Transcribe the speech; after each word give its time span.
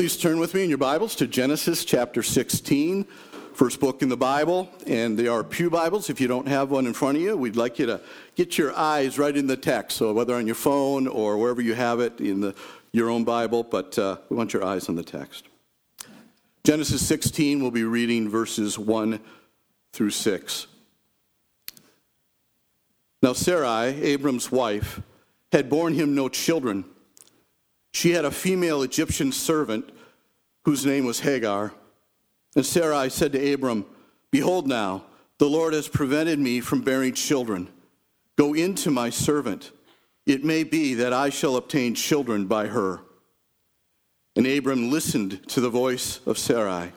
Please 0.00 0.16
turn 0.16 0.38
with 0.38 0.54
me 0.54 0.62
in 0.62 0.70
your 0.70 0.78
Bibles 0.78 1.14
to 1.16 1.26
Genesis 1.26 1.84
chapter 1.84 2.22
16, 2.22 3.04
first 3.52 3.80
book 3.80 4.00
in 4.00 4.08
the 4.08 4.16
Bible. 4.16 4.70
And 4.86 5.18
they 5.18 5.26
are 5.26 5.44
Pew 5.44 5.68
Bibles. 5.68 6.08
If 6.08 6.22
you 6.22 6.26
don't 6.26 6.48
have 6.48 6.70
one 6.70 6.86
in 6.86 6.94
front 6.94 7.18
of 7.18 7.22
you, 7.22 7.36
we'd 7.36 7.54
like 7.54 7.78
you 7.78 7.84
to 7.84 8.00
get 8.34 8.56
your 8.56 8.74
eyes 8.74 9.18
right 9.18 9.36
in 9.36 9.46
the 9.46 9.58
text. 9.58 9.98
So 9.98 10.14
whether 10.14 10.34
on 10.34 10.46
your 10.46 10.54
phone 10.54 11.06
or 11.06 11.36
wherever 11.36 11.60
you 11.60 11.74
have 11.74 12.00
it 12.00 12.18
in 12.18 12.40
the, 12.40 12.54
your 12.92 13.10
own 13.10 13.24
Bible, 13.24 13.62
but 13.62 13.98
uh, 13.98 14.16
we 14.30 14.36
want 14.38 14.54
your 14.54 14.64
eyes 14.64 14.88
on 14.88 14.94
the 14.94 15.02
text. 15.02 15.44
Genesis 16.64 17.06
16, 17.06 17.60
we'll 17.60 17.70
be 17.70 17.84
reading 17.84 18.26
verses 18.26 18.78
1 18.78 19.20
through 19.92 20.12
6. 20.12 20.66
Now, 23.22 23.34
Sarai, 23.34 24.00
Abram's 24.00 24.50
wife, 24.50 25.02
had 25.52 25.68
borne 25.68 25.92
him 25.92 26.14
no 26.14 26.30
children. 26.30 26.86
She 27.92 28.12
had 28.12 28.24
a 28.24 28.30
female 28.30 28.82
Egyptian 28.82 29.32
servant 29.32 29.90
whose 30.64 30.86
name 30.86 31.04
was 31.04 31.20
Hagar. 31.20 31.72
And 32.54 32.64
Sarai 32.64 33.10
said 33.10 33.32
to 33.32 33.52
Abram, 33.52 33.86
Behold, 34.30 34.66
now, 34.66 35.04
the 35.38 35.48
Lord 35.48 35.72
has 35.72 35.88
prevented 35.88 36.38
me 36.38 36.60
from 36.60 36.82
bearing 36.82 37.14
children. 37.14 37.68
Go 38.36 38.54
into 38.54 38.90
my 38.90 39.10
servant. 39.10 39.72
It 40.26 40.44
may 40.44 40.64
be 40.64 40.94
that 40.94 41.12
I 41.12 41.30
shall 41.30 41.56
obtain 41.56 41.94
children 41.94 42.46
by 42.46 42.66
her. 42.66 43.00
And 44.36 44.46
Abram 44.46 44.90
listened 44.90 45.48
to 45.48 45.60
the 45.60 45.70
voice 45.70 46.20
of 46.26 46.38
Sarai. 46.38 46.92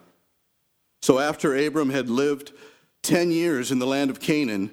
So 1.01 1.19
after 1.19 1.55
Abram 1.55 1.89
had 1.89 2.09
lived 2.09 2.53
ten 3.01 3.31
years 3.31 3.71
in 3.71 3.79
the 3.79 3.87
land 3.87 4.09
of 4.09 4.19
Canaan, 4.19 4.71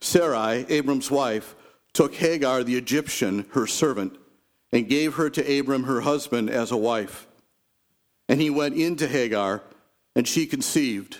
Sarai, 0.00 0.66
Abram's 0.68 1.10
wife, 1.10 1.54
took 1.92 2.14
Hagar 2.14 2.62
the 2.62 2.76
Egyptian, 2.76 3.46
her 3.52 3.66
servant, 3.66 4.16
and 4.72 4.88
gave 4.88 5.14
her 5.14 5.28
to 5.30 5.58
Abram 5.58 5.84
her 5.84 6.00
husband 6.00 6.48
as 6.50 6.70
a 6.70 6.76
wife. 6.76 7.26
And 8.28 8.40
he 8.40 8.50
went 8.50 8.74
in 8.76 8.96
to 8.96 9.08
Hagar, 9.08 9.62
and 10.16 10.26
she 10.26 10.46
conceived. 10.46 11.18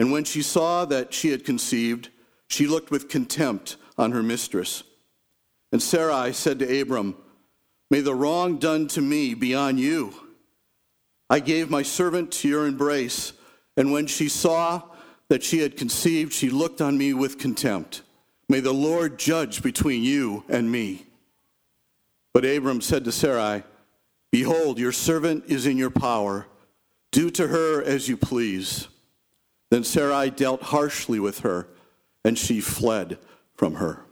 And 0.00 0.10
when 0.10 0.24
she 0.24 0.42
saw 0.42 0.84
that 0.86 1.12
she 1.12 1.30
had 1.30 1.44
conceived, 1.44 2.08
she 2.48 2.66
looked 2.66 2.90
with 2.90 3.08
contempt 3.08 3.76
on 3.98 4.12
her 4.12 4.22
mistress. 4.22 4.82
And 5.72 5.82
Sarai 5.82 6.32
said 6.32 6.58
to 6.60 6.80
Abram, 6.80 7.16
May 7.90 8.00
the 8.00 8.14
wrong 8.14 8.58
done 8.58 8.88
to 8.88 9.00
me 9.00 9.34
be 9.34 9.54
on 9.54 9.78
you. 9.78 10.14
I 11.28 11.40
gave 11.40 11.70
my 11.70 11.82
servant 11.82 12.32
to 12.32 12.48
your 12.48 12.66
embrace, 12.66 13.32
and 13.76 13.92
when 13.92 14.06
she 14.06 14.28
saw 14.28 14.82
that 15.28 15.42
she 15.42 15.58
had 15.58 15.76
conceived, 15.76 16.32
she 16.32 16.50
looked 16.50 16.80
on 16.80 16.96
me 16.96 17.12
with 17.12 17.38
contempt. 17.38 18.02
May 18.48 18.60
the 18.60 18.74
Lord 18.74 19.18
judge 19.18 19.62
between 19.62 20.02
you 20.02 20.44
and 20.48 20.70
me. 20.70 21.06
But 22.34 22.44
Abram 22.44 22.80
said 22.80 23.04
to 23.04 23.12
Sarai, 23.12 23.62
Behold, 24.32 24.80
your 24.80 24.90
servant 24.90 25.44
is 25.46 25.66
in 25.66 25.78
your 25.78 25.88
power. 25.88 26.48
Do 27.12 27.30
to 27.30 27.46
her 27.46 27.80
as 27.80 28.08
you 28.08 28.16
please. 28.16 28.88
Then 29.70 29.84
Sarai 29.84 30.30
dealt 30.30 30.60
harshly 30.60 31.20
with 31.20 31.40
her, 31.40 31.68
and 32.24 32.36
she 32.36 32.60
fled 32.60 33.18
from 33.54 33.74
her. 33.74 34.04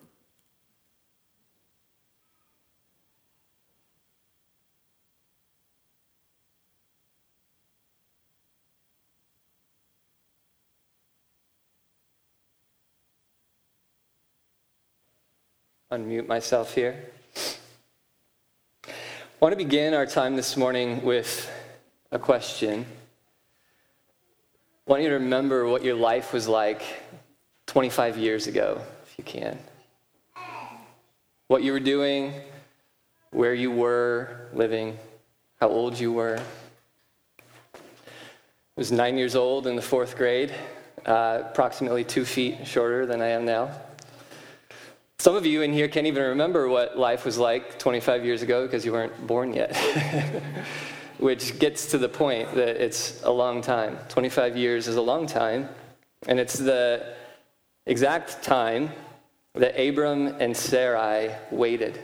Unmute 15.90 16.28
myself 16.28 16.74
here. 16.74 17.11
I 19.42 19.44
want 19.44 19.58
to 19.58 19.64
begin 19.64 19.92
our 19.92 20.06
time 20.06 20.36
this 20.36 20.56
morning 20.56 21.02
with 21.02 21.50
a 22.12 22.18
question. 22.20 22.86
I 24.86 24.90
want 24.92 25.02
you 25.02 25.08
to 25.08 25.14
remember 25.16 25.66
what 25.66 25.82
your 25.82 25.96
life 25.96 26.32
was 26.32 26.46
like 26.46 26.80
25 27.66 28.18
years 28.18 28.46
ago, 28.46 28.80
if 29.04 29.18
you 29.18 29.24
can. 29.24 29.58
What 31.48 31.64
you 31.64 31.72
were 31.72 31.80
doing, 31.80 32.34
where 33.32 33.52
you 33.52 33.72
were 33.72 34.46
living, 34.54 34.96
how 35.58 35.70
old 35.70 35.98
you 35.98 36.12
were. 36.12 36.40
I 37.74 37.80
was 38.76 38.92
nine 38.92 39.18
years 39.18 39.34
old 39.34 39.66
in 39.66 39.74
the 39.74 39.82
fourth 39.82 40.16
grade, 40.16 40.54
uh, 41.04 41.42
approximately 41.46 42.04
two 42.04 42.24
feet 42.24 42.64
shorter 42.64 43.06
than 43.06 43.20
I 43.20 43.30
am 43.30 43.44
now. 43.44 43.72
Some 45.22 45.36
of 45.36 45.46
you 45.46 45.62
in 45.62 45.72
here 45.72 45.86
can't 45.86 46.08
even 46.08 46.24
remember 46.24 46.68
what 46.68 46.98
life 46.98 47.24
was 47.24 47.38
like 47.38 47.78
25 47.78 48.24
years 48.24 48.42
ago 48.42 48.66
because 48.66 48.84
you 48.84 48.90
weren't 48.90 49.24
born 49.24 49.54
yet, 49.54 49.76
which 51.18 51.60
gets 51.60 51.92
to 51.92 51.98
the 51.98 52.08
point 52.08 52.52
that 52.56 52.84
it's 52.84 53.22
a 53.22 53.30
long 53.30 53.60
time. 53.60 53.98
25 54.08 54.56
years 54.56 54.88
is 54.88 54.96
a 54.96 55.00
long 55.00 55.28
time, 55.28 55.68
and 56.26 56.40
it's 56.40 56.58
the 56.58 57.14
exact 57.86 58.42
time 58.42 58.90
that 59.54 59.80
Abram 59.80 60.26
and 60.40 60.56
Sarai 60.56 61.30
waited 61.52 62.00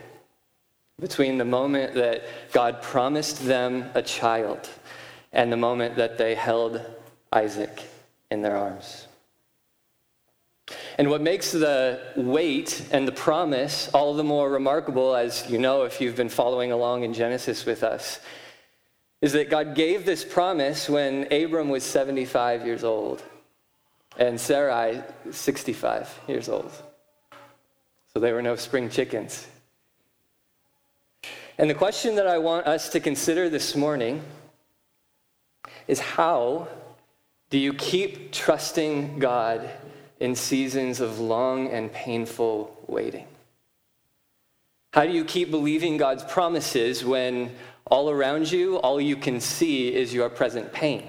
between 1.01 1.37
the 1.37 1.43
moment 1.43 1.95
that 1.95 2.23
God 2.53 2.81
promised 2.81 3.45
them 3.45 3.89
a 3.95 4.01
child 4.01 4.69
and 5.33 5.51
the 5.51 5.57
moment 5.57 5.97
that 5.97 6.17
they 6.17 6.35
held 6.35 6.79
Isaac 7.33 7.83
in 8.31 8.41
their 8.41 8.55
arms. 8.55 9.08
And 10.97 11.09
what 11.09 11.21
makes 11.21 11.51
the 11.51 12.01
wait 12.15 12.85
and 12.91 13.07
the 13.07 13.11
promise 13.11 13.89
all 13.93 14.13
the 14.13 14.23
more 14.23 14.49
remarkable, 14.49 15.15
as 15.15 15.49
you 15.49 15.57
know 15.57 15.83
if 15.83 15.99
you've 16.01 16.15
been 16.15 16.29
following 16.29 16.71
along 16.71 17.03
in 17.03 17.13
Genesis 17.13 17.65
with 17.65 17.83
us, 17.83 18.19
is 19.21 19.33
that 19.33 19.49
God 19.49 19.75
gave 19.75 20.05
this 20.05 20.23
promise 20.23 20.89
when 20.89 21.31
Abram 21.31 21.69
was 21.69 21.83
75 21.83 22.65
years 22.65 22.83
old 22.83 23.23
and 24.17 24.39
Sarai 24.39 25.01
65 25.31 26.19
years 26.27 26.49
old. 26.49 26.71
So 28.13 28.19
they 28.19 28.33
were 28.33 28.41
no 28.41 28.55
spring 28.55 28.89
chickens. 28.89 29.47
And 31.57 31.69
the 31.69 31.75
question 31.75 32.15
that 32.15 32.27
I 32.27 32.37
want 32.37 32.67
us 32.67 32.89
to 32.89 32.99
consider 32.99 33.49
this 33.49 33.75
morning 33.75 34.21
is 35.87 35.99
how 35.99 36.67
do 37.49 37.57
you 37.57 37.73
keep 37.73 38.31
trusting 38.31 39.19
God 39.19 39.69
in 40.19 40.35
seasons 40.35 40.99
of 40.99 41.19
long 41.19 41.67
and 41.67 41.91
painful 41.91 42.77
waiting? 42.87 43.27
How 44.93 45.05
do 45.05 45.11
you 45.11 45.23
keep 45.23 45.51
believing 45.51 45.97
God's 45.97 46.23
promises 46.23 47.05
when 47.05 47.55
all 47.85 48.09
around 48.09 48.51
you, 48.51 48.77
all 48.77 48.99
you 48.99 49.15
can 49.15 49.39
see 49.39 49.93
is 49.93 50.13
your 50.13 50.29
present 50.29 50.73
pain? 50.73 51.07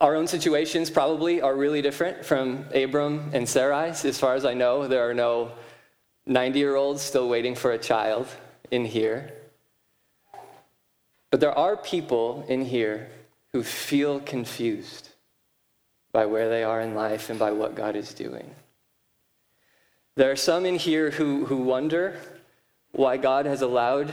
Our 0.00 0.16
own 0.16 0.26
situations 0.26 0.90
probably 0.90 1.40
are 1.40 1.54
really 1.54 1.80
different 1.80 2.24
from 2.24 2.66
Abram 2.74 3.30
and 3.32 3.46
Sarai's. 3.46 4.04
As 4.04 4.18
far 4.18 4.34
as 4.34 4.44
I 4.44 4.52
know, 4.52 4.88
there 4.88 5.08
are 5.08 5.14
no 5.14 5.52
90 6.26 6.58
year 6.58 6.74
olds 6.76 7.00
still 7.00 7.28
waiting 7.28 7.54
for 7.54 7.70
a 7.70 7.78
child 7.78 8.26
in 8.70 8.84
here. 8.84 9.32
But 11.30 11.40
there 11.40 11.56
are 11.56 11.76
people 11.76 12.44
in 12.48 12.64
here 12.64 13.08
who 13.52 13.62
feel 13.62 14.20
confused 14.20 15.11
by 16.12 16.26
where 16.26 16.48
they 16.48 16.62
are 16.62 16.80
in 16.80 16.94
life 16.94 17.30
and 17.30 17.38
by 17.38 17.50
what 17.50 17.74
God 17.74 17.96
is 17.96 18.12
doing. 18.12 18.54
There 20.14 20.30
are 20.30 20.36
some 20.36 20.66
in 20.66 20.76
here 20.76 21.10
who, 21.10 21.46
who 21.46 21.56
wonder 21.56 22.16
why 22.92 23.16
God 23.16 23.46
has 23.46 23.62
allowed 23.62 24.12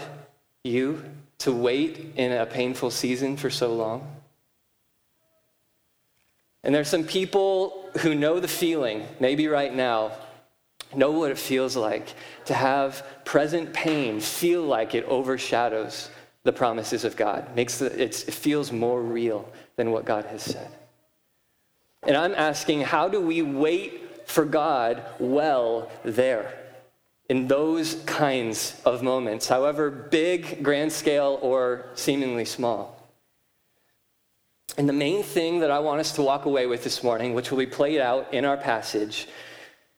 you 0.63 1.03
to 1.39 1.51
wait 1.51 2.13
in 2.15 2.31
a 2.31 2.45
painful 2.45 2.91
season 2.91 3.35
for 3.35 3.49
so 3.49 3.73
long. 3.73 4.15
And 6.63 6.73
there 6.73 6.81
are 6.81 6.85
some 6.85 7.03
people 7.03 7.89
who 7.99 8.15
know 8.15 8.39
the 8.39 8.47
feeling, 8.47 9.05
maybe 9.19 9.47
right 9.47 9.73
now, 9.73 10.11
know 10.95 11.11
what 11.11 11.31
it 11.31 11.37
feels 11.37 11.75
like 11.75 12.13
to 12.45 12.53
have 12.53 13.05
present 13.23 13.73
pain 13.73 14.19
feel 14.19 14.63
like 14.63 14.95
it 14.95 15.05
overshadows 15.05 16.09
the 16.43 16.53
promises 16.53 17.03
of 17.03 17.15
God, 17.15 17.55
makes 17.55 17.77
the, 17.77 18.01
it 18.01 18.15
feels 18.15 18.71
more 18.71 19.01
real 19.01 19.49
than 19.75 19.91
what 19.91 20.05
God 20.05 20.25
has 20.25 20.41
said. 20.41 20.69
And 22.03 22.15
I'm 22.15 22.33
asking, 22.33 22.81
how 22.81 23.07
do 23.09 23.19
we 23.19 23.41
wait 23.41 24.27
for 24.27 24.45
God 24.45 25.03
well 25.19 25.91
there? 26.03 26.55
In 27.29 27.47
those 27.47 27.95
kinds 28.05 28.81
of 28.85 29.03
moments, 29.03 29.47
however 29.47 29.89
big, 29.89 30.63
grand 30.63 30.91
scale, 30.91 31.37
or 31.41 31.85
seemingly 31.93 32.45
small. 32.45 32.95
And 34.77 34.87
the 34.87 34.93
main 34.93 35.23
thing 35.23 35.59
that 35.59 35.71
I 35.71 35.79
want 35.79 35.99
us 35.99 36.13
to 36.13 36.21
walk 36.21 36.45
away 36.45 36.65
with 36.65 36.83
this 36.83 37.03
morning, 37.03 37.33
which 37.33 37.51
will 37.51 37.57
be 37.57 37.67
played 37.67 37.99
out 37.99 38.33
in 38.33 38.45
our 38.45 38.57
passage, 38.57 39.27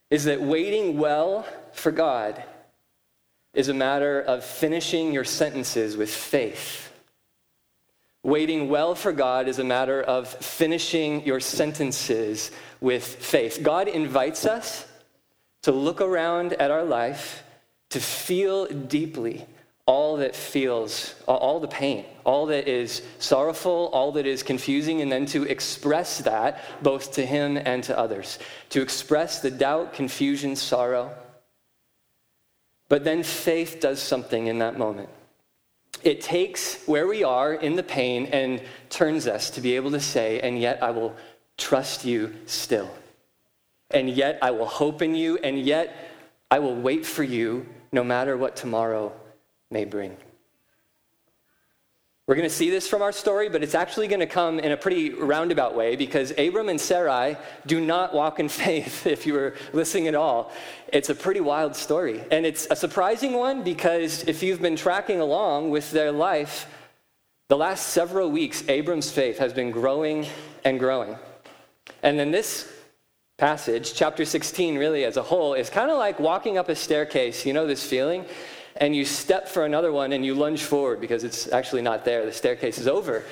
is 0.09 0.25
that 0.25 0.41
waiting 0.41 0.97
well 0.97 1.45
for 1.71 1.91
God 1.91 2.43
is 3.53 3.69
a 3.69 3.73
matter 3.73 4.21
of 4.21 4.43
finishing 4.43 5.13
your 5.13 5.23
sentences 5.23 5.95
with 5.95 6.09
faith 6.09 6.90
Waiting 8.23 8.69
well 8.69 8.93
for 8.93 9.11
God 9.11 9.47
is 9.47 9.57
a 9.57 9.63
matter 9.63 10.01
of 10.01 10.27
finishing 10.27 11.25
your 11.25 11.39
sentences 11.39 12.51
with 12.79 13.03
faith. 13.03 13.59
God 13.63 13.87
invites 13.87 14.45
us 14.45 14.85
to 15.63 15.71
look 15.71 16.01
around 16.01 16.53
at 16.53 16.69
our 16.69 16.83
life, 16.83 17.43
to 17.89 17.99
feel 17.99 18.67
deeply 18.67 19.45
all 19.87 20.17
that 20.17 20.35
feels, 20.35 21.15
all 21.27 21.59
the 21.59 21.67
pain, 21.67 22.05
all 22.23 22.45
that 22.45 22.67
is 22.67 23.01
sorrowful, 23.17 23.89
all 23.91 24.11
that 24.11 24.27
is 24.27 24.43
confusing, 24.43 25.01
and 25.01 25.11
then 25.11 25.25
to 25.25 25.43
express 25.43 26.19
that 26.19 26.63
both 26.83 27.13
to 27.13 27.25
him 27.25 27.57
and 27.57 27.83
to 27.83 27.97
others. 27.97 28.37
To 28.69 28.81
express 28.81 29.41
the 29.41 29.51
doubt, 29.51 29.93
confusion, 29.93 30.55
sorrow. 30.55 31.11
But 32.87 33.03
then 33.03 33.23
faith 33.23 33.79
does 33.81 34.01
something 34.01 34.47
in 34.47 34.59
that 34.59 34.77
moment. 34.77 35.09
It 36.03 36.21
takes 36.21 36.83
where 36.87 37.07
we 37.07 37.23
are 37.23 37.53
in 37.53 37.75
the 37.75 37.83
pain 37.83 38.27
and 38.27 38.61
turns 38.89 39.27
us 39.27 39.49
to 39.51 39.61
be 39.61 39.75
able 39.75 39.91
to 39.91 39.99
say, 39.99 40.39
and 40.39 40.59
yet 40.59 40.81
I 40.81 40.91
will 40.91 41.15
trust 41.57 42.05
you 42.05 42.33
still. 42.45 42.89
And 43.91 44.09
yet 44.09 44.39
I 44.41 44.51
will 44.51 44.65
hope 44.65 45.01
in 45.01 45.15
you, 45.15 45.37
and 45.37 45.59
yet 45.59 45.95
I 46.49 46.59
will 46.59 46.75
wait 46.75 47.05
for 47.05 47.23
you 47.23 47.67
no 47.91 48.03
matter 48.03 48.37
what 48.37 48.55
tomorrow 48.55 49.13
may 49.69 49.85
bring. 49.85 50.17
We're 52.31 52.37
going 52.37 52.47
to 52.47 52.55
see 52.55 52.69
this 52.69 52.87
from 52.87 53.01
our 53.01 53.11
story, 53.11 53.49
but 53.49 53.61
it's 53.61 53.75
actually 53.75 54.07
going 54.07 54.21
to 54.21 54.25
come 54.25 54.57
in 54.57 54.71
a 54.71 54.77
pretty 54.77 55.09
roundabout 55.09 55.75
way 55.75 55.97
because 55.97 56.31
Abram 56.37 56.69
and 56.69 56.79
Sarai 56.79 57.35
do 57.65 57.81
not 57.81 58.13
walk 58.13 58.39
in 58.39 58.47
faith, 58.63 59.05
if 59.05 59.27
you 59.27 59.33
were 59.33 59.53
listening 59.73 60.07
at 60.07 60.15
all. 60.15 60.49
It's 60.87 61.09
a 61.09 61.13
pretty 61.13 61.41
wild 61.41 61.75
story. 61.75 62.23
And 62.31 62.45
it's 62.45 62.67
a 62.71 62.75
surprising 62.77 63.33
one 63.33 63.63
because 63.63 64.23
if 64.29 64.41
you've 64.41 64.61
been 64.61 64.77
tracking 64.77 65.19
along 65.19 65.71
with 65.71 65.91
their 65.91 66.13
life, 66.13 66.67
the 67.49 67.57
last 67.57 67.87
several 67.87 68.31
weeks, 68.31 68.63
Abram's 68.69 69.11
faith 69.11 69.37
has 69.37 69.51
been 69.51 69.69
growing 69.69 70.25
and 70.63 70.79
growing. 70.79 71.17
And 72.01 72.17
then 72.17 72.31
this 72.31 72.71
passage, 73.37 73.93
chapter 73.93 74.23
16, 74.23 74.77
really 74.77 75.03
as 75.03 75.17
a 75.17 75.23
whole, 75.23 75.53
is 75.53 75.69
kind 75.69 75.91
of 75.91 75.97
like 75.97 76.17
walking 76.17 76.57
up 76.57 76.69
a 76.69 76.77
staircase. 76.77 77.45
You 77.45 77.51
know 77.51 77.67
this 77.67 77.85
feeling? 77.85 78.25
And 78.81 78.93
you 78.95 79.05
step 79.05 79.47
for 79.47 79.63
another 79.63 79.93
one 79.93 80.11
and 80.11 80.25
you 80.25 80.35
lunge 80.35 80.63
forward 80.63 80.99
because 80.99 81.23
it's 81.23 81.49
actually 81.53 81.83
not 81.83 82.03
there. 82.03 82.25
The 82.25 82.33
staircase 82.33 82.79
is 82.79 82.87
over. 82.87 83.23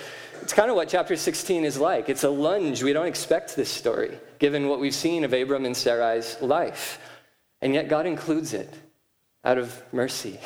It's 0.42 0.54
kind 0.54 0.70
of 0.70 0.78
what 0.78 0.88
chapter 0.88 1.18
16 1.18 1.66
is 1.66 1.78
like. 1.78 2.08
It's 2.08 2.24
a 2.24 2.30
lunge. 2.30 2.82
We 2.82 2.94
don't 2.94 3.08
expect 3.08 3.56
this 3.58 3.70
story, 3.70 4.18
given 4.38 4.70
what 4.70 4.80
we've 4.80 4.96
seen 4.96 5.26
of 5.26 5.34
Abram 5.34 5.66
and 5.66 5.76
Sarai's 5.76 6.42
life. 6.42 7.02
And 7.62 7.74
yet 7.74 7.90
God 7.90 8.06
includes 8.06 8.54
it 8.54 8.74
out 9.44 9.58
of 9.58 9.84
mercy. 9.92 10.40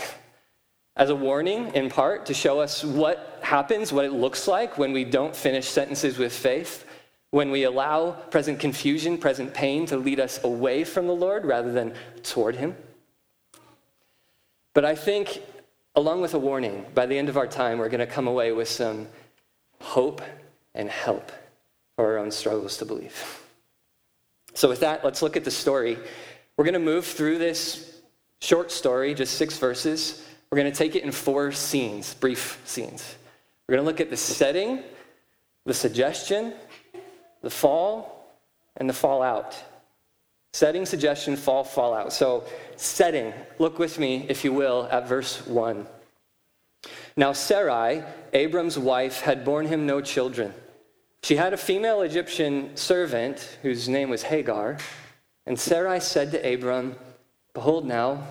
As 0.95 1.11
a 1.11 1.15
warning, 1.15 1.73
in 1.75 1.89
part, 1.89 2.25
to 2.27 2.33
show 2.33 2.59
us 2.59 2.83
what 2.83 3.39
happens, 3.43 3.91
what 3.93 4.05
it 4.05 4.13
looks 4.13 4.47
like 4.47 4.79
when 4.79 4.93
we 4.93 5.03
don't 5.03 5.35
finish 5.35 5.67
sentences 5.67 6.17
with 6.17 6.33
faith 6.33 6.85
when 7.33 7.49
we 7.49 7.63
allow 7.63 8.11
present 8.11 8.59
confusion, 8.59 9.17
present 9.17 9.55
pain 9.55 9.87
to 9.87 9.97
lead 9.97 10.19
us 10.19 10.43
away 10.43 10.83
from 10.83 11.07
the 11.07 11.15
Lord 11.15 11.45
rather 11.45 11.71
than 11.71 11.95
toward 12.21 12.55
Him. 12.55 12.75
But 14.73 14.85
I 14.85 14.95
think, 14.95 15.41
along 15.95 16.21
with 16.21 16.33
a 16.33 16.39
warning, 16.39 16.85
by 16.93 17.05
the 17.05 17.17
end 17.17 17.29
of 17.29 17.37
our 17.37 17.47
time, 17.47 17.77
we're 17.77 17.89
going 17.89 17.99
to 17.99 18.07
come 18.07 18.27
away 18.27 18.51
with 18.51 18.67
some 18.67 19.07
hope 19.79 20.21
and 20.73 20.89
help 20.89 21.31
for 21.95 22.05
our 22.05 22.17
own 22.17 22.31
struggles 22.31 22.77
to 22.77 22.85
believe. 22.85 23.41
So, 24.55 24.69
with 24.69 24.79
that, 24.81 25.03
let's 25.03 25.21
look 25.21 25.37
at 25.37 25.43
the 25.43 25.51
story. 25.51 25.97
We're 26.57 26.65
going 26.65 26.73
to 26.73 26.79
move 26.79 27.05
through 27.05 27.37
this 27.39 27.99
short 28.39 28.71
story, 28.71 29.13
just 29.13 29.35
six 29.35 29.57
verses. 29.57 30.25
We're 30.49 30.57
going 30.57 30.71
to 30.71 30.77
take 30.77 30.95
it 30.95 31.03
in 31.03 31.11
four 31.11 31.51
scenes, 31.51 32.13
brief 32.13 32.61
scenes. 32.65 33.15
We're 33.67 33.75
going 33.75 33.85
to 33.85 33.89
look 33.89 34.01
at 34.01 34.09
the 34.09 34.17
setting, 34.17 34.83
the 35.65 35.73
suggestion, 35.73 36.53
the 37.41 37.49
fall 37.49 38.37
and 38.77 38.89
the 38.89 38.93
fallout. 38.93 39.55
Setting, 40.53 40.85
suggestion, 40.85 41.35
fall, 41.35 41.63
fallout. 41.63 42.13
So, 42.13 42.43
setting, 42.83 43.33
look 43.59 43.79
with 43.79 43.99
me, 43.99 44.25
if 44.29 44.43
you 44.43 44.53
will, 44.53 44.87
at 44.91 45.07
verse 45.07 45.45
1. 45.45 45.85
Now, 47.15 47.33
Sarai, 47.33 48.03
Abram's 48.33 48.77
wife, 48.77 49.21
had 49.21 49.45
borne 49.45 49.67
him 49.67 49.85
no 49.85 50.01
children. 50.01 50.53
She 51.21 51.35
had 51.35 51.53
a 51.53 51.57
female 51.57 52.01
Egyptian 52.01 52.75
servant 52.75 53.57
whose 53.61 53.87
name 53.87 54.09
was 54.09 54.23
Hagar. 54.23 54.77
And 55.45 55.59
Sarai 55.59 55.99
said 55.99 56.31
to 56.31 56.53
Abram, 56.53 56.95
Behold, 57.53 57.85
now 57.85 58.27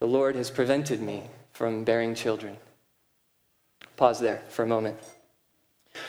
the 0.00 0.06
Lord 0.06 0.34
has 0.34 0.50
prevented 0.50 1.00
me 1.00 1.22
from 1.52 1.84
bearing 1.84 2.14
children. 2.14 2.56
Pause 3.96 4.20
there 4.20 4.42
for 4.48 4.62
a 4.62 4.66
moment. 4.66 4.98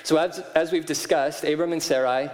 So, 0.03 0.17
as, 0.17 0.39
as 0.55 0.71
we've 0.71 0.85
discussed, 0.85 1.43
Abram 1.43 1.73
and 1.73 1.83
Sarai, 1.83 2.29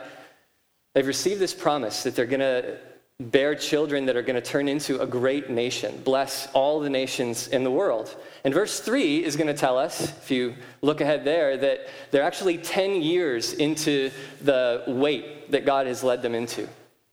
they've 0.94 1.08
received 1.08 1.42
this 1.42 1.54
promise 1.54 2.04
that 2.04 2.16
they're 2.16 2.26
going 2.26 2.40
to 2.40 2.78
bear 3.20 3.54
children 3.54 4.06
that 4.06 4.16
are 4.16 4.22
going 4.22 4.36
to 4.36 4.42
turn 4.42 4.70
into 4.70 5.02
a 5.02 5.06
great 5.06 5.50
nation, 5.50 6.02
bless 6.06 6.48
all 6.54 6.80
the 6.80 6.90
nations 6.90 7.48
in 7.50 7.64
the 7.66 7.72
world. 7.72 8.16
And 8.46 8.54
verse 8.54 8.80
3 8.80 9.24
is 9.24 9.36
going 9.36 9.48
to 9.48 9.54
tell 9.54 9.78
us, 9.78 10.02
if 10.02 10.32
you 10.32 10.56
look 10.82 11.02
ahead 11.02 11.26
there, 11.26 11.58
that 11.58 11.88
they're 12.12 12.24
actually 12.24 12.58
10 12.58 13.02
years 13.02 13.54
into 13.54 14.12
the 14.42 14.84
wait 14.88 15.52
that 15.52 15.66
God 15.66 15.86
has 15.88 16.04
led 16.04 16.22
them 16.22 16.34
into. 16.34 16.68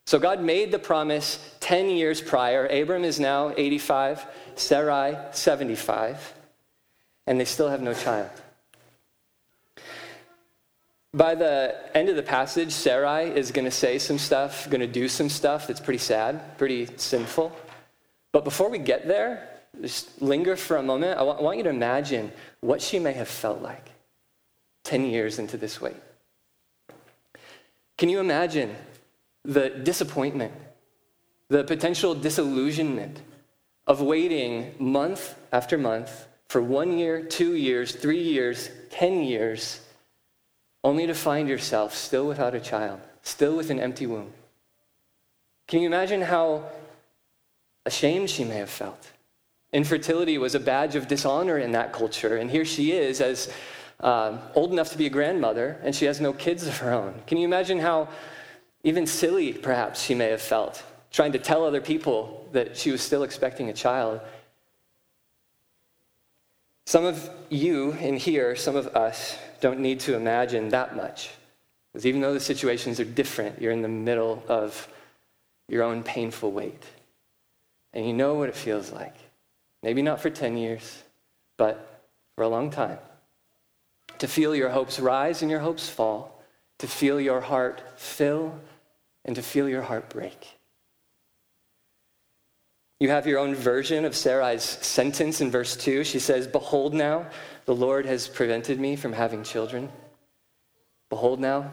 So 0.07 0.21
God 0.21 0.41
made 0.41 0.71
the 0.71 0.79
promise 0.79 1.57
10 1.59 1.91
years 1.91 2.21
prior. 2.21 2.67
Abram 2.67 3.03
is 3.03 3.19
now 3.19 3.53
85, 3.57 4.25
Sarai 4.55 5.17
75, 5.33 6.35
and 7.27 7.41
they 7.41 7.45
still 7.45 7.69
have 7.69 7.83
no 7.83 7.93
child. 7.93 8.31
By 11.17 11.35
the 11.35 11.75
end 11.97 12.11
of 12.11 12.17
the 12.17 12.23
passage, 12.23 12.73
Sarai 12.73 13.31
is 13.31 13.51
going 13.51 13.65
to 13.65 13.71
say 13.71 13.99
some 13.99 14.19
stuff, 14.19 14.69
going 14.69 14.83
to 14.83 14.87
do 14.87 15.09
some 15.09 15.31
stuff 15.31 15.67
that's 15.67 15.81
pretty 15.81 15.99
sad, 15.99 16.59
pretty 16.59 16.91
sinful. 16.99 17.57
But 18.33 18.45
before 18.45 18.69
we 18.69 18.77
get 18.77 19.09
there, 19.09 19.49
just 19.81 20.21
linger 20.21 20.57
for 20.57 20.77
a 20.77 20.83
moment. 20.83 21.19
I 21.19 21.23
want 21.23 21.57
you 21.57 21.65
to 21.65 21.71
imagine 21.71 22.33
what 22.61 22.83
she 22.83 22.99
may 22.99 23.15
have 23.15 23.29
felt 23.29 23.63
like 23.63 23.93
10 24.85 25.07
years 25.07 25.39
into 25.39 25.57
this 25.57 25.81
wait. 25.81 25.97
Can 27.97 28.11
you 28.11 28.21
imagine 28.21 28.77
the 29.43 29.71
disappointment, 29.71 30.53
the 31.49 31.65
potential 31.65 32.15
disillusionment 32.15 33.23
of 33.87 34.03
waiting 34.03 34.75
month 34.79 35.35
after 35.51 35.79
month 35.79 36.29
for 36.49 36.61
one 36.61 36.99
year, 36.99 37.23
two 37.23 37.55
years, 37.55 37.95
three 37.95 38.23
years, 38.23 38.69
10 38.91 39.23
years? 39.23 39.81
Only 40.87 41.05
to 41.05 41.15
find 41.15 41.49
yourself 41.49 41.93
still 41.97 42.29
without 42.29 42.55
a 42.55 42.61
child, 42.61 43.01
still 43.23 43.57
with 43.57 43.71
an 43.71 43.81
empty 43.81 44.07
womb. 44.07 44.33
Can 45.67 45.81
you 45.81 45.89
imagine 45.89 46.23
how 46.23 46.65
ashamed 47.85 48.31
she 48.31 48.45
may 48.45 48.59
have 48.59 48.71
felt? 48.71 49.11
Infertility 49.73 50.39
was 50.39 50.55
a 50.55 50.61
badge 50.61 50.95
of 50.95 51.09
dishonor 51.09 51.59
in 51.59 51.73
that 51.73 51.93
culture, 51.93 52.37
and 52.37 52.49
here 52.49 52.65
she 52.65 52.93
is 52.93 53.21
as 53.21 53.53
uh, 53.99 54.39
old 54.55 54.71
enough 54.71 54.91
to 54.93 54.97
be 54.97 55.07
a 55.07 55.11
grandmother, 55.11 55.77
and 55.83 55.93
she 55.93 56.05
has 56.05 56.21
no 56.21 56.33
kids 56.33 56.65
of 56.69 56.79
her 56.79 56.93
own. 56.93 57.21
Can 57.27 57.39
you 57.39 57.45
imagine 57.45 57.81
how 57.81 58.09
even 58.85 59.09
silly, 59.09 59.53
perhaps, 59.53 60.01
she 60.01 60.15
may 60.15 60.31
have 60.31 60.41
felt, 60.41 60.85
trying 61.11 61.33
to 61.33 61.41
tell 61.41 61.65
other 61.65 61.81
people 61.81 62.49
that 62.53 62.77
she 62.77 62.93
was 62.93 63.03
still 63.03 63.25
expecting 63.25 63.71
a 63.71 63.73
child? 63.73 64.21
Some 66.87 67.05
of 67.05 67.29
you 67.51 67.93
in 67.93 68.17
here, 68.17 68.55
some 68.55 68.77
of 68.77 68.87
us, 68.89 69.37
don't 69.61 69.81
need 69.81 69.99
to 70.01 70.15
imagine 70.15 70.69
that 70.69 70.95
much. 70.95 71.31
Because 71.93 72.07
even 72.07 72.21
though 72.21 72.33
the 72.33 72.41
situations 72.41 73.01
are 73.01 73.05
different, 73.05 73.61
you're 73.61 73.73
in 73.73 73.83
the 73.83 73.89
middle 73.89 74.45
of 74.49 74.87
your 75.69 75.83
own 75.83 76.05
painful 76.05 76.53
wait. 76.53 76.85
And 77.93 78.07
you 78.07 78.13
know 78.13 78.35
what 78.35 78.49
it 78.49 78.55
feels 78.55 78.93
like. 78.93 79.17
Maybe 79.83 80.01
not 80.01 80.21
for 80.21 80.31
10 80.31 80.57
years, 80.57 81.03
but 81.57 82.03
for 82.37 82.45
a 82.45 82.49
long 82.49 82.71
time. 82.71 82.99
To 84.19 84.29
feel 84.29 84.55
your 84.55 84.71
hopes 84.71 85.01
rise 85.01 85.43
and 85.43 85.51
your 85.51 85.61
hopes 85.61 85.89
fall, 85.89 86.41
to 86.79 86.87
feel 86.87 87.21
your 87.21 87.41
heart 87.41 87.83
fill 87.97 88.61
and 89.25 89.35
to 89.35 89.43
feel 89.43 89.69
your 89.69 89.83
heart 89.83 90.09
break. 90.09 90.56
You 92.99 93.11
have 93.11 93.27
your 93.27 93.39
own 93.39 93.55
version 93.55 94.05
of 94.05 94.17
Sarai's 94.17 94.63
sentence 94.63 95.41
in 95.41 95.51
verse 95.51 95.77
2. 95.77 96.03
She 96.05 96.19
says, 96.19 96.47
Behold 96.47 96.95
now, 96.95 97.27
the 97.67 97.75
Lord 97.75 98.07
has 98.07 98.27
prevented 98.27 98.81
me 98.81 98.97
from 98.97 99.13
having 99.13 99.43
children. 99.43 99.91
Behold 101.11 101.39
now, 101.39 101.73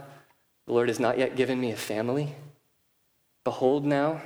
the 0.65 0.73
Lord 0.73 0.89
has 0.89 0.99
not 0.99 1.17
yet 1.17 1.35
given 1.35 1.59
me 1.59 1.71
a 1.71 1.77
family. 1.77 2.35
Behold 3.45 3.85
now, 3.85 4.21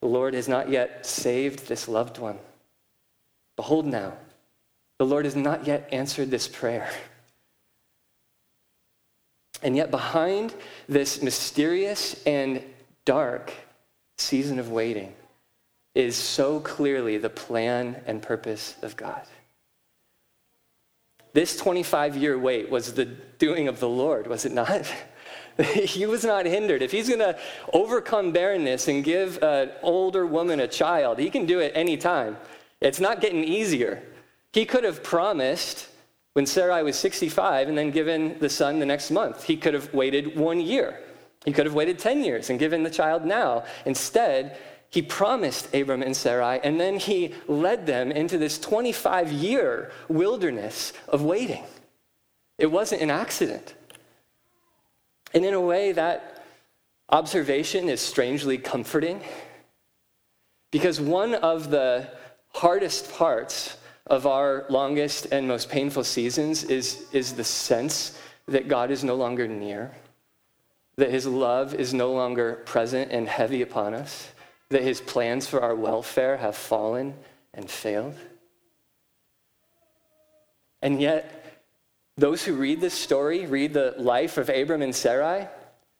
the 0.00 0.08
Lord 0.08 0.34
has 0.34 0.48
not 0.48 0.68
yet 0.68 1.06
saved 1.06 1.66
this 1.66 1.88
loved 1.88 2.18
one. 2.18 2.38
Behold 3.56 3.86
now, 3.86 4.14
the 4.98 5.06
Lord 5.06 5.24
has 5.24 5.36
not 5.36 5.66
yet 5.66 5.88
answered 5.92 6.30
this 6.30 6.46
prayer. 6.46 6.90
And 9.62 9.76
yet, 9.76 9.90
behind 9.90 10.54
this 10.88 11.22
mysterious 11.22 12.20
and 12.26 12.62
dark 13.04 13.52
season 14.18 14.58
of 14.58 14.70
waiting, 14.70 15.14
is 15.94 16.16
so 16.16 16.60
clearly 16.60 17.18
the 17.18 17.30
plan 17.30 18.02
and 18.06 18.22
purpose 18.22 18.76
of 18.82 18.96
God. 18.96 19.22
This 21.34 21.56
25 21.56 22.16
year 22.16 22.38
wait 22.38 22.70
was 22.70 22.92
the 22.92 23.04
doing 23.04 23.68
of 23.68 23.80
the 23.80 23.88
Lord, 23.88 24.26
was 24.26 24.44
it 24.44 24.52
not? 24.52 24.92
he 25.74 26.06
was 26.06 26.24
not 26.24 26.46
hindered. 26.46 26.82
If 26.82 26.92
he's 26.92 27.08
going 27.08 27.20
to 27.20 27.38
overcome 27.72 28.32
barrenness 28.32 28.88
and 28.88 29.04
give 29.04 29.42
an 29.42 29.70
older 29.82 30.26
woman 30.26 30.60
a 30.60 30.68
child, 30.68 31.18
he 31.18 31.30
can 31.30 31.46
do 31.46 31.60
it 31.60 31.72
any 31.74 31.96
time. 31.96 32.36
It's 32.80 33.00
not 33.00 33.20
getting 33.20 33.44
easier. 33.44 34.02
He 34.52 34.66
could 34.66 34.84
have 34.84 35.02
promised 35.02 35.88
when 36.34 36.46
Sarai 36.46 36.82
was 36.82 36.98
65 36.98 37.68
and 37.68 37.76
then 37.76 37.90
given 37.90 38.38
the 38.38 38.48
son 38.48 38.78
the 38.78 38.86
next 38.86 39.10
month. 39.10 39.44
He 39.44 39.56
could 39.56 39.74
have 39.74 39.92
waited 39.94 40.36
one 40.36 40.60
year. 40.60 40.98
He 41.44 41.52
could 41.52 41.66
have 41.66 41.74
waited 41.74 41.98
10 41.98 42.24
years 42.24 42.50
and 42.50 42.58
given 42.58 42.82
the 42.82 42.90
child 42.90 43.24
now. 43.24 43.64
Instead, 43.84 44.58
he 44.92 45.00
promised 45.00 45.74
Abram 45.74 46.02
and 46.02 46.14
Sarai, 46.14 46.60
and 46.62 46.78
then 46.78 46.98
he 46.98 47.34
led 47.48 47.86
them 47.86 48.12
into 48.12 48.36
this 48.36 48.58
25 48.58 49.32
year 49.32 49.90
wilderness 50.06 50.92
of 51.08 51.22
waiting. 51.22 51.64
It 52.58 52.70
wasn't 52.70 53.00
an 53.00 53.10
accident. 53.10 53.74
And 55.32 55.46
in 55.46 55.54
a 55.54 55.60
way, 55.60 55.92
that 55.92 56.44
observation 57.08 57.88
is 57.88 58.02
strangely 58.02 58.58
comforting 58.58 59.22
because 60.70 61.00
one 61.00 61.36
of 61.36 61.70
the 61.70 62.08
hardest 62.52 63.10
parts 63.14 63.78
of 64.06 64.26
our 64.26 64.66
longest 64.68 65.26
and 65.32 65.48
most 65.48 65.70
painful 65.70 66.04
seasons 66.04 66.64
is, 66.64 67.06
is 67.12 67.32
the 67.32 67.44
sense 67.44 68.18
that 68.46 68.68
God 68.68 68.90
is 68.90 69.02
no 69.02 69.14
longer 69.14 69.48
near, 69.48 69.90
that 70.96 71.10
his 71.10 71.26
love 71.26 71.74
is 71.74 71.94
no 71.94 72.12
longer 72.12 72.56
present 72.66 73.10
and 73.10 73.26
heavy 73.26 73.62
upon 73.62 73.94
us, 73.94 74.28
that 74.72 74.82
his 74.82 75.00
plans 75.00 75.46
for 75.46 75.60
our 75.60 75.74
welfare 75.74 76.36
have 76.36 76.56
fallen 76.56 77.14
and 77.54 77.70
failed. 77.70 78.16
And 80.82 81.00
yet, 81.00 81.60
those 82.16 82.44
who 82.44 82.54
read 82.54 82.80
this 82.80 82.94
story, 82.94 83.46
read 83.46 83.72
the 83.72 83.94
life 83.98 84.36
of 84.36 84.48
Abram 84.48 84.82
and 84.82 84.94
Sarai, 84.94 85.46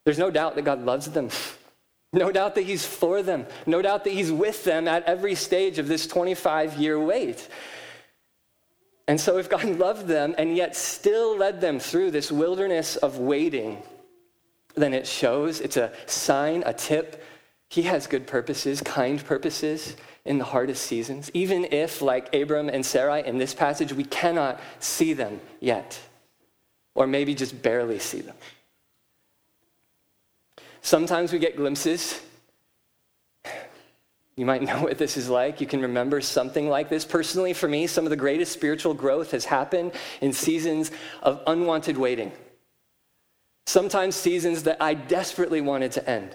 there's 0.05 0.19
no 0.19 0.31
doubt 0.31 0.57
that 0.57 0.63
God 0.63 0.85
loves 0.85 1.11
them. 1.11 1.31
No 2.15 2.31
doubt 2.31 2.57
that 2.57 2.67
he's 2.67 2.85
for 2.85 3.23
them. 3.23 3.47
No 3.65 3.81
doubt 3.81 4.05
that 4.05 4.13
he's 4.13 4.31
with 4.31 4.65
them 4.65 4.87
at 4.87 5.03
every 5.05 5.35
stage 5.35 5.79
of 5.79 5.89
this 5.89 6.07
25 6.07 6.77
year 6.77 7.01
wait. 7.01 7.49
And 9.09 9.19
so, 9.19 9.39
if 9.39 9.49
God 9.49 9.65
loved 9.79 10.07
them 10.09 10.35
and 10.37 10.55
yet 10.55 10.77
still 10.77 11.39
led 11.39 11.63
them 11.63 11.79
through 11.79 12.11
this 12.11 12.31
wilderness 12.31 12.97
of 12.97 13.17
waiting, 13.17 13.83
then 14.75 14.93
it 14.93 15.07
shows 15.07 15.61
it's 15.61 15.79
a 15.79 15.93
sign, 16.07 16.63
a 16.67 16.75
tip. 16.75 17.22
He 17.73 17.83
has 17.83 18.07
good 18.07 18.27
purposes, 18.27 18.83
kind 18.83 19.25
purposes 19.25 19.97
in 20.27 20.37
the 20.37 20.45
hardest 20.45 20.83
seasons, 20.85 21.31
even 21.33 21.65
if, 21.73 22.03
like 22.03 22.35
Abram 22.35 22.69
and 22.69 22.85
Sarai 22.85 23.27
in 23.27 23.39
this 23.39 23.55
passage, 23.55 23.95
we 23.95 24.05
cannot 24.05 24.61
see 24.79 25.15
them 25.15 25.41
yet, 25.59 25.99
or 26.95 27.07
maybe 27.07 27.35
just 27.35 27.63
barely 27.63 27.99
see 27.99 28.21
them. 28.21 28.37
Sometimes 30.83 31.33
we 31.33 31.39
get 31.39 31.57
glimpses 31.57 32.21
you 34.37 34.47
might 34.47 34.63
know 34.63 34.83
what 34.83 34.99
this 34.99 35.17
is 35.17 35.29
like. 35.29 35.61
You 35.61 35.67
can 35.67 35.83
remember 35.83 36.21
something 36.21 36.69
like 36.69 36.89
this. 36.89 37.05
Personally, 37.05 37.53
for 37.53 37.69
me, 37.69 37.87
some 37.87 38.05
of 38.05 38.11
the 38.11 38.17
greatest 38.17 38.53
spiritual 38.53 38.95
growth 38.95 39.33
has 39.33 39.45
happened 39.45 39.93
in 40.21 40.33
seasons 40.33 40.91
of 41.23 41.43
unwanted 41.47 41.99
waiting. 41.99 42.33
Sometimes 43.67 44.17
seasons 44.17 44.63
that 44.65 44.79
I 44.81 44.95
desperately 44.95 45.61
wanted 45.61 45.93
to 45.93 46.11
end. 46.11 46.35